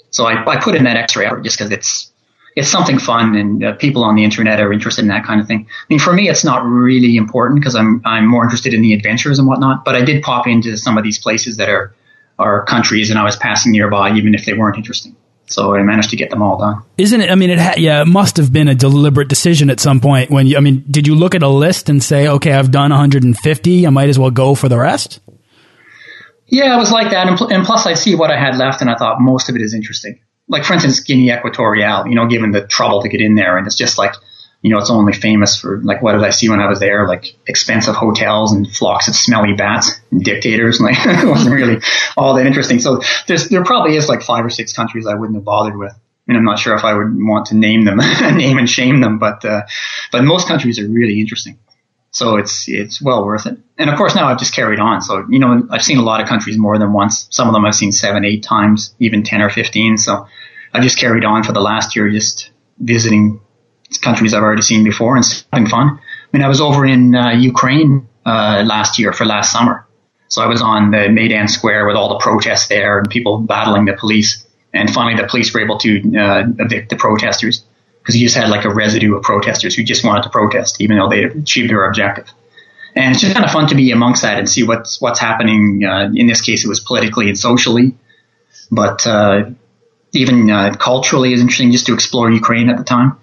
[0.10, 2.12] So I, I put in that extra effort just because it's
[2.54, 5.48] it's something fun and uh, people on the internet are interested in that kind of
[5.48, 5.68] thing.
[5.70, 8.94] I mean, for me, it's not really important because I'm I'm more interested in the
[8.94, 9.86] adventures and whatnot.
[9.86, 11.96] But I did pop into some of these places that are
[12.38, 15.16] are countries, and I was passing nearby even if they weren't interesting.
[15.52, 16.84] So I managed to get them all done.
[16.98, 17.30] Isn't it?
[17.30, 20.30] I mean, it ha- yeah, it must have been a deliberate decision at some point
[20.30, 20.58] when you.
[20.58, 23.90] I mean, did you look at a list and say, okay, I've done 150, I
[23.90, 25.20] might as well go for the rest?
[26.48, 27.28] Yeah, it was like that.
[27.28, 29.56] And, pl- and, plus, I see what I had left, and I thought most of
[29.56, 30.20] it is interesting.
[30.50, 33.66] Like, for instance, Guinea Equatorial, you know, given the trouble to get in there, and
[33.66, 34.14] it's just like,
[34.62, 37.08] you know, it's only famous for, like, what did I see when I was there?
[37.08, 40.80] Like, expensive hotels and flocks of smelly bats and dictators.
[40.82, 41.82] Like, it wasn't really
[42.16, 42.80] all that interesting.
[42.80, 45.94] So there's, there probably is like five or six countries I wouldn't have bothered with.
[46.28, 47.98] And I'm not sure if I would want to name them,
[48.38, 49.64] name and shame them, but, uh,
[50.12, 51.58] but most countries are really interesting.
[52.12, 53.58] So it's it's well worth it.
[53.78, 55.02] And of course now I've just carried on.
[55.02, 57.28] So you know I've seen a lot of countries more than once.
[57.32, 59.98] Some of them I've seen seven, eight times, even ten or fifteen.
[59.98, 60.28] So
[60.74, 63.40] I just carried on for the last year, just visiting
[63.98, 66.00] countries I've already seen before and having fun.
[66.00, 69.86] I mean I was over in uh, Ukraine uh, last year for last summer.
[70.28, 73.86] So I was on the Maidan Square with all the protests there and people battling
[73.86, 74.48] the police.
[74.74, 77.66] And finally the police were able to uh, evict the protesters
[78.02, 80.98] because you just had like a residue of protesters who just wanted to protest, even
[80.98, 82.32] though they achieved their objective.
[82.96, 85.84] And it's just kind of fun to be amongst that and see what's what's happening.
[85.86, 87.96] Uh, in this case, it was politically and socially,
[88.70, 89.50] but uh,
[90.14, 93.18] even uh, culturally is interesting just to explore Ukraine at the time.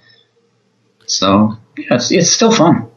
[1.08, 2.90] So yeah, it's it's still fun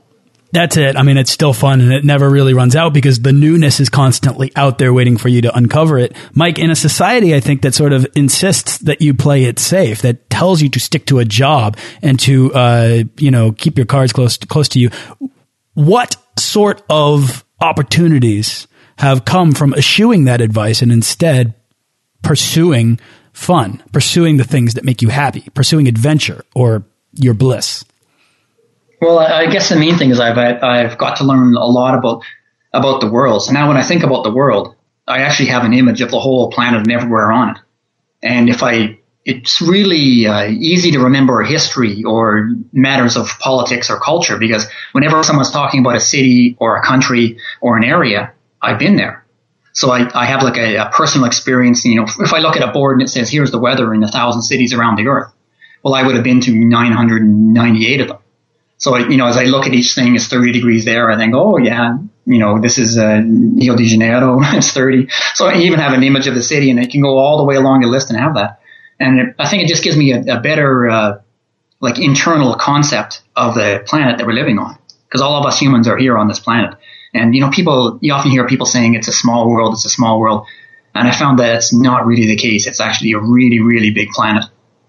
[0.51, 0.97] that's it.
[0.97, 3.89] I mean, it's still fun and it never really runs out because the newness is
[3.89, 6.15] constantly out there waiting for you to uncover it.
[6.33, 10.01] Mike, in a society, I think that sort of insists that you play it safe,
[10.01, 13.85] that tells you to stick to a job and to, uh, you know, keep your
[13.85, 14.89] cards close, close to you.
[15.73, 21.53] What sort of opportunities have come from eschewing that advice and instead
[22.23, 22.99] pursuing
[23.31, 26.83] fun, pursuing the things that make you happy, pursuing adventure or
[27.13, 27.85] your bliss?
[29.01, 32.23] Well, I guess the main thing is I've I've got to learn a lot about
[32.71, 33.43] about the world.
[33.43, 34.75] So now when I think about the world,
[35.07, 37.57] I actually have an image of the whole planet and everywhere on it.
[38.23, 43.99] And if I, it's really uh, easy to remember history or matters of politics or
[43.99, 48.79] culture because whenever someone's talking about a city or a country or an area, I've
[48.79, 49.25] been there.
[49.73, 51.83] So I, I have like a, a personal experience.
[51.85, 54.03] You know, if I look at a board and it says, here's the weather in
[54.03, 55.31] a thousand cities around the earth.
[55.83, 58.17] Well, I would have been to 998 of them.
[58.81, 61.11] So, you know, as I look at each thing, it's 30 degrees there.
[61.11, 65.07] I think, oh yeah, you know, this is uh, Rio de Janeiro, it's 30.
[65.35, 67.43] So I even have an image of the city and it can go all the
[67.43, 68.59] way along the list and have that.
[68.99, 71.21] And it, I think it just gives me a, a better, uh,
[71.79, 74.79] like internal concept of the planet that we're living on.
[75.07, 76.75] Because all of us humans are here on this planet.
[77.13, 79.89] And, you know, people, you often hear people saying it's a small world, it's a
[79.89, 80.47] small world.
[80.95, 82.65] And I found that it's not really the case.
[82.65, 84.45] It's actually a really, really big planet.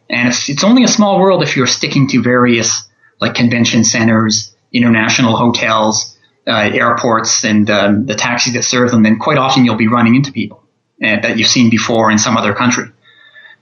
[0.08, 2.88] And it's, it's only a small world if you're sticking to various
[3.22, 9.04] like convention centers, international hotels, uh, airports, and um, the taxis that serve them.
[9.04, 10.60] then quite often you'll be running into people
[11.02, 12.86] uh, that you've seen before in some other country.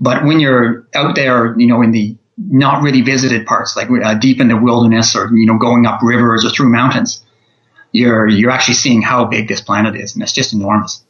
[0.01, 4.15] But when you're out there, you know, in the not really visited parts, like uh,
[4.15, 7.23] deep in the wilderness or, you know, going up rivers or through mountains,
[7.93, 10.15] you're, you're actually seeing how big this planet is.
[10.15, 11.05] And it's just enormous.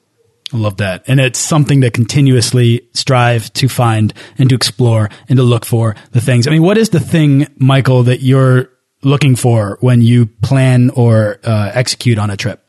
[0.52, 1.04] I love that.
[1.06, 5.94] And it's something to continuously strive to find and to explore and to look for
[6.10, 6.46] the things.
[6.46, 8.70] I mean, what is the thing, Michael, that you're
[9.02, 12.64] looking for when you plan or uh, execute on a trip?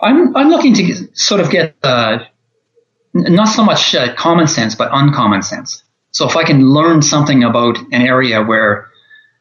[0.00, 2.18] I'm, I'm looking to sort of get uh,
[3.12, 5.82] not so much uh, common sense, but uncommon sense.
[6.10, 8.88] So if I can learn something about an area where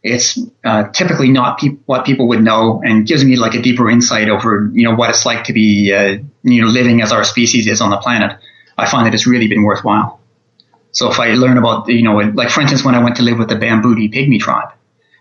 [0.04, 3.90] it's uh, typically not pe- what people would know and gives me like a deeper
[3.90, 7.24] insight over, you know, what it's like to be, uh, you know, living as our
[7.24, 8.38] species is on the planet.
[8.78, 10.20] I find that it's really been worthwhile.
[10.92, 13.40] So if I learn about, you know, like for instance, when I went to live
[13.40, 14.70] with the Bambuti pygmy tribe,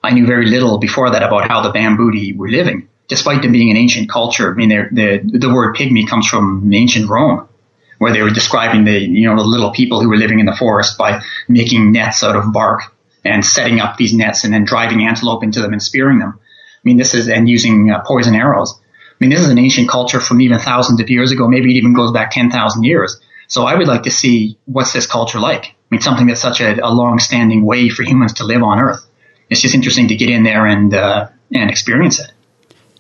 [0.02, 3.70] I knew very little before that about how the Bambuti were living, despite them being
[3.70, 4.50] an ancient culture.
[4.50, 7.48] I mean, the the word pygmy comes from ancient Rome,
[7.98, 10.56] where they were describing the, you know, the little people who were living in the
[10.56, 12.92] forest by making nets out of bark
[13.24, 16.38] and setting up these nets and then driving antelope into them and spearing them.
[16.38, 18.78] I mean, this is, and using uh, poison arrows.
[18.78, 21.46] I mean, this is an ancient culture from even thousands of years ago.
[21.46, 23.20] Maybe it even goes back 10,000 years.
[23.46, 25.66] So I would like to see what's this culture like?
[25.66, 29.06] I mean, something that's such a, a long-standing way for humans to live on Earth.
[29.50, 32.32] It's just interesting to get in there and, uh, and experience it.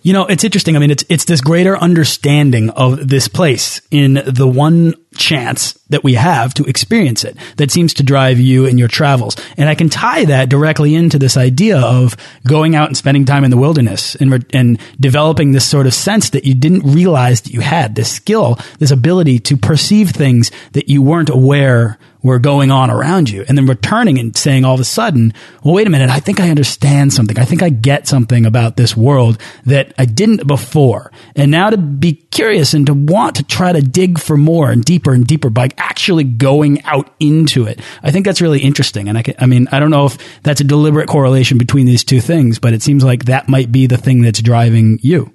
[0.02, 0.74] You know, it's interesting.
[0.74, 6.04] I mean, it's it's this greater understanding of this place in the one chance that
[6.04, 9.36] we have to experience it that seems to drive you in your travels.
[9.56, 13.44] And I can tie that directly into this idea of going out and spending time
[13.44, 17.52] in the wilderness and and developing this sort of sense that you didn't realize that
[17.52, 22.70] you had this skill, this ability to perceive things that you weren't aware were going
[22.70, 25.90] on around you and then returning and saying all of a sudden, well, wait a
[25.90, 26.10] minute.
[26.10, 27.38] I think I understand something.
[27.38, 31.10] I think I get something about this world that I didn't before.
[31.34, 34.84] And now to be curious and to want to try to dig for more and
[34.84, 37.80] deeper and deeper by actually going out into it.
[38.02, 39.08] I think that's really interesting.
[39.08, 42.04] And I, can, I mean, I don't know if that's a deliberate correlation between these
[42.04, 45.32] two things, but it seems like that might be the thing that's driving you.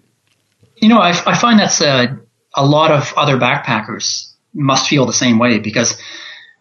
[0.77, 2.19] You know, I, I find that's a,
[2.55, 5.97] a lot of other backpackers must feel the same way because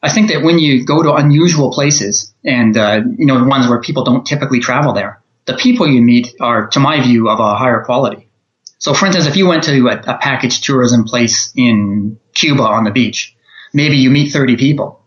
[0.06, 3.66] I think that when you go to unusual places and, uh, you know, the ones
[3.66, 7.40] where people don't typically travel there, the people you meet are, to my view, of
[7.40, 8.28] a higher quality.
[8.78, 12.84] So, for instance, if you went to a, a package tourism place in Cuba on
[12.84, 13.34] the beach,
[13.74, 15.02] maybe you meet 30 people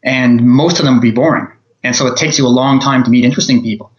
[0.00, 1.48] and most of them would be boring.
[1.82, 3.90] And so it takes you a long time to meet interesting people.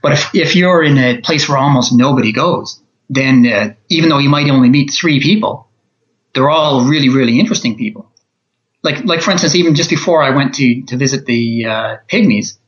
[0.00, 2.80] But if, if you're in a place where almost nobody goes,
[3.10, 5.68] then uh, even though you might only meet three people,
[6.32, 8.09] they're all really, really interesting people
[8.82, 12.58] like like for instance, even just before I went to to visit the uh, pygmies,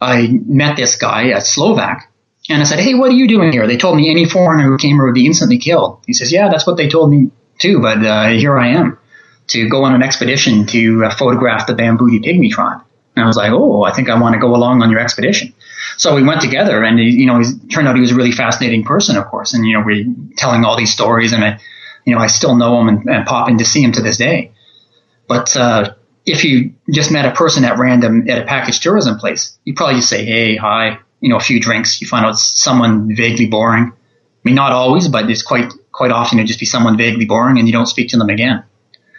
[0.00, 2.10] I met this guy, a Slovak,
[2.48, 4.78] and I said, "Hey, what are you doing here?" They told me any foreigner who
[4.78, 6.02] came here would be instantly killed.
[6.06, 8.98] He says, "Yeah, that's what they told me too, but uh, here I am
[9.48, 12.82] to go on an expedition to uh, photograph the Bambuti pygmy tribe."
[13.16, 15.52] And I was like, "Oh, I think I want to go along on your expedition."
[15.96, 18.84] So we went together, and you know, it turned out he was a really fascinating
[18.84, 21.58] person, of course, and you know, we telling all these stories, and I,
[22.04, 24.16] you know, I still know him and, and pop in to see him to this
[24.16, 24.52] day.
[25.30, 25.94] But uh,
[26.26, 29.94] if you just met a person at random at a package tourism place, you probably
[30.00, 32.00] just say, hey, hi, you know, a few drinks.
[32.00, 33.92] You find out someone vaguely boring.
[33.92, 37.58] I mean, not always, but it's quite quite often it just be someone vaguely boring
[37.58, 38.64] and you don't speak to them again.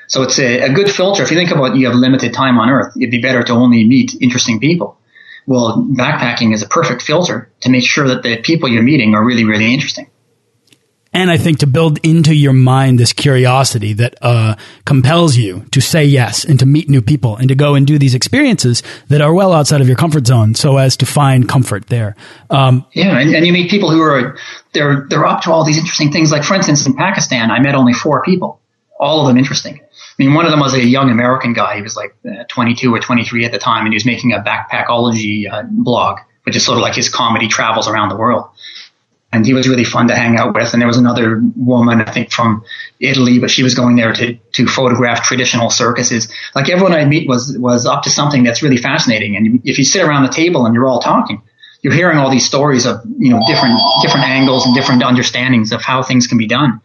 [0.07, 1.23] So it's a, a good filter.
[1.23, 3.87] If you think about you have limited time on Earth, it'd be better to only
[3.87, 4.97] meet interesting people.
[5.47, 9.23] Well, backpacking is a perfect filter to make sure that the people you're meeting are
[9.23, 10.10] really, really interesting.
[11.13, 14.55] And I think to build into your mind this curiosity that uh,
[14.85, 17.99] compels you to say yes and to meet new people and to go and do
[17.99, 21.87] these experiences that are well outside of your comfort zone, so as to find comfort
[21.87, 22.15] there.
[22.49, 24.37] Um, yeah, and, and, you meet people who are
[24.73, 26.31] they're they're up to all these interesting things.
[26.31, 28.61] Like for instance, in Pakistan, I met only four people,
[28.97, 29.81] all of them interesting.
[29.81, 31.75] I mean, one of them was a young American guy.
[31.75, 34.39] He was like uh, 22 or 23 at the time, and he was making a
[34.39, 38.47] backpackology uh, blog, which is sort of like his comedy travels around the world.
[39.33, 40.73] And he was really fun to hang out with.
[40.73, 42.63] And there was another woman, I think from
[42.99, 46.31] Italy, but she was going there to, to photograph traditional circuses.
[46.53, 49.37] Like everyone I meet was, was up to something that's really fascinating.
[49.37, 51.41] And if you sit around the table and you're all talking,
[51.81, 55.81] you're hearing all these stories of, you know, different, different angles and different understandings of
[55.81, 56.81] how things can be done.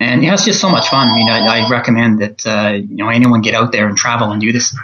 [0.00, 1.08] And yeah, it's just so much fun.
[1.08, 4.32] I mean, I, I recommend that, uh, you know, anyone get out there and travel
[4.32, 4.76] and do this.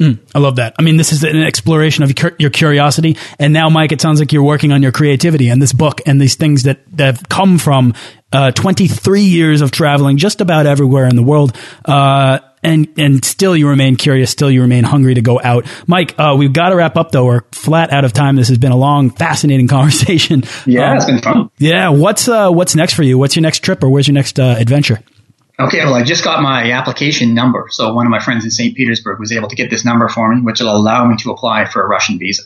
[0.00, 0.74] Mm, I love that.
[0.78, 3.18] I mean, this is an exploration of your curiosity.
[3.38, 6.18] And now, Mike, it sounds like you're working on your creativity and this book and
[6.18, 7.92] these things that, that have come from
[8.32, 11.54] uh, 23 years of traveling just about everywhere in the world.
[11.84, 15.66] Uh, and and still you remain curious, still you remain hungry to go out.
[15.86, 17.24] Mike, uh, we've got to wrap up though.
[17.24, 18.36] We're flat out of time.
[18.36, 20.44] This has been a long, fascinating conversation.
[20.66, 21.50] Yeah, um, it's been fun.
[21.58, 23.16] Yeah, what's uh, what's next for you?
[23.18, 25.00] What's your next trip, or where's your next uh, adventure?
[25.60, 27.66] Okay, well, I just got my application number.
[27.70, 28.74] So one of my friends in St.
[28.74, 31.66] Petersburg was able to get this number for me, which will allow me to apply
[31.66, 32.44] for a Russian visa.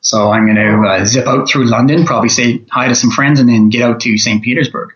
[0.00, 3.40] So I'm going to uh, zip out through London, probably say hi to some friends,
[3.40, 4.42] and then get out to St.
[4.42, 4.94] Petersburg.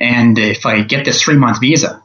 [0.00, 2.02] And if I get this three month visa,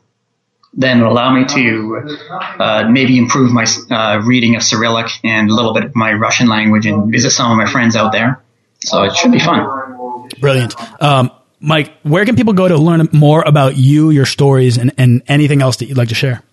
[0.73, 2.17] then it'll allow me to
[2.59, 6.47] uh, maybe improve my uh, reading of Cyrillic and a little bit of my Russian
[6.47, 8.43] language and visit some of my friends out there.
[8.79, 10.27] So it should be fun.
[10.39, 10.75] Brilliant.
[11.01, 11.31] Um,
[11.63, 15.61] Mike, where can people go to learn more about you, your stories, and, and anything
[15.61, 16.43] else that you'd like to share?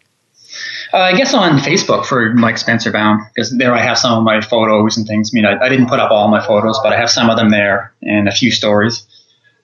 [0.92, 4.22] Uh, I guess on Facebook for Mike Spencer Bown, because there I have some of
[4.22, 5.32] my photos and things.
[5.32, 7.36] I mean, I, I, didn't put up all my photos, but I have some of
[7.36, 9.04] them there and a few stories.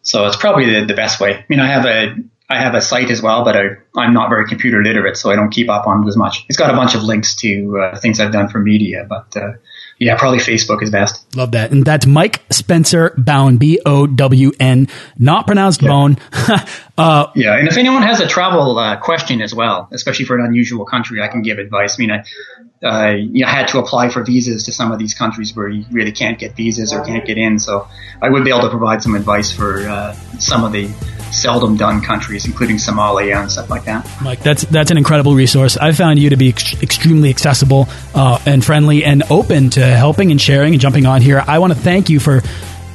[0.03, 1.37] So it's probably the, the best way.
[1.37, 2.17] I mean, I have a
[2.49, 3.63] I have a site as well, but I,
[3.97, 6.45] I'm not very computer literate, so I don't keep up on it as much.
[6.49, 9.53] It's got a bunch of links to uh, things I've done for media, but uh,
[9.99, 11.25] yeah, probably Facebook is best.
[11.35, 11.71] Love that.
[11.71, 14.89] And that's Mike Spencer Bown, B O W N,
[15.19, 15.89] not pronounced yeah.
[15.89, 16.19] bone.
[16.99, 20.45] uh, yeah, and if anyone has a travel uh, question as well, especially for an
[20.45, 21.99] unusual country, I can give advice.
[21.99, 25.15] I mean, I, uh, you know, had to apply for visas to some of these
[25.15, 27.59] countries where you really can't get visas or can't get in.
[27.59, 27.89] So
[28.21, 30.89] I would be able to provide some advice for uh, some of the
[31.33, 34.09] seldom done countries, including Somalia and stuff like that.
[34.23, 35.77] Mike, that's that's an incredible resource.
[35.77, 40.31] I found you to be ex extremely accessible uh, and friendly and open to helping
[40.31, 41.43] and sharing and jumping on here.
[41.47, 42.43] I want to thank you for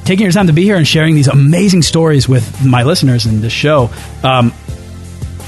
[0.04, 3.40] taking your time to be here and sharing these amazing stories with my listeners in
[3.40, 3.90] this show.
[4.22, 4.52] Um,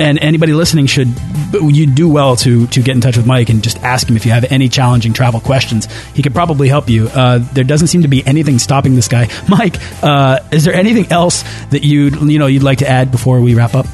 [0.00, 1.08] and anybody listening should
[1.52, 4.26] you do well to to get in touch with Mike and just ask him if
[4.26, 5.86] you have any challenging travel questions.
[6.14, 7.08] He could probably help you.
[7.08, 9.28] Uh, there doesn't seem to be anything stopping this guy.
[9.48, 13.40] Mike, uh, is there anything else that you you know you'd like to add before
[13.40, 13.86] we wrap up?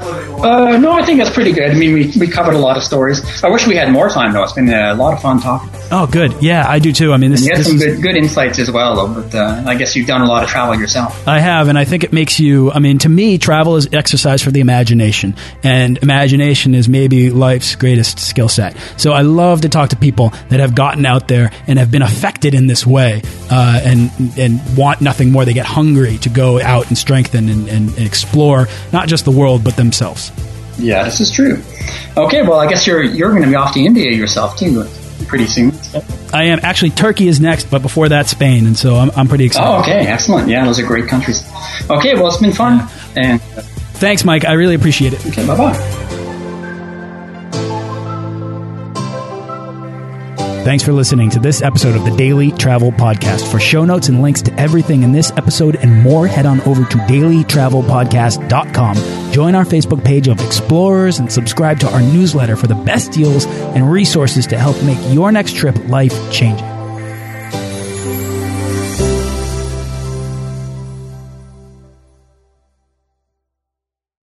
[0.00, 1.70] Uh, no, I think that's pretty good.
[1.70, 3.20] I mean, we, we covered a lot of stories.
[3.44, 4.42] I wish we had more time, though.
[4.42, 5.68] It's been a lot of fun talking.
[5.92, 6.34] Oh, good.
[6.40, 7.12] Yeah, I do too.
[7.12, 9.22] I mean, this, you had some good, good insights as well, though.
[9.22, 11.26] But uh, I guess you've done a lot of travel yourself.
[11.28, 12.70] I have, and I think it makes you.
[12.70, 17.74] I mean, to me, travel is exercise for the imagination, and imagination is maybe life's
[17.74, 18.76] greatest skill set.
[18.96, 22.02] So I love to talk to people that have gotten out there and have been
[22.02, 25.44] affected in this way, uh, and and want nothing more.
[25.44, 29.30] They get hungry to go out and strengthen and, and, and explore not just the
[29.30, 30.30] world but themselves.
[30.78, 31.60] Yeah, this is true.
[32.16, 34.84] Okay, well, I guess you're you're going to be off to India yourself too
[35.26, 35.72] pretty soon.
[36.32, 39.46] I am actually Turkey is next, but before that Spain, and so I'm I'm pretty
[39.46, 39.68] excited.
[39.68, 40.48] Oh, okay, excellent.
[40.48, 41.42] Yeah, those are great countries.
[41.90, 43.42] Okay, well, it's been fun, and
[43.98, 44.44] thanks, Mike.
[44.44, 45.26] I really appreciate it.
[45.26, 45.74] Okay, bye bye.
[50.62, 53.50] Thanks for listening to this episode of the Daily Travel Podcast.
[53.50, 56.84] For show notes and links to everything in this episode and more, head on over
[56.84, 59.19] to dailytravelpodcast.com.
[59.40, 63.46] Join our Facebook page of explorers and subscribe to our newsletter for the best deals
[63.46, 66.69] and resources to help make your next trip life changing.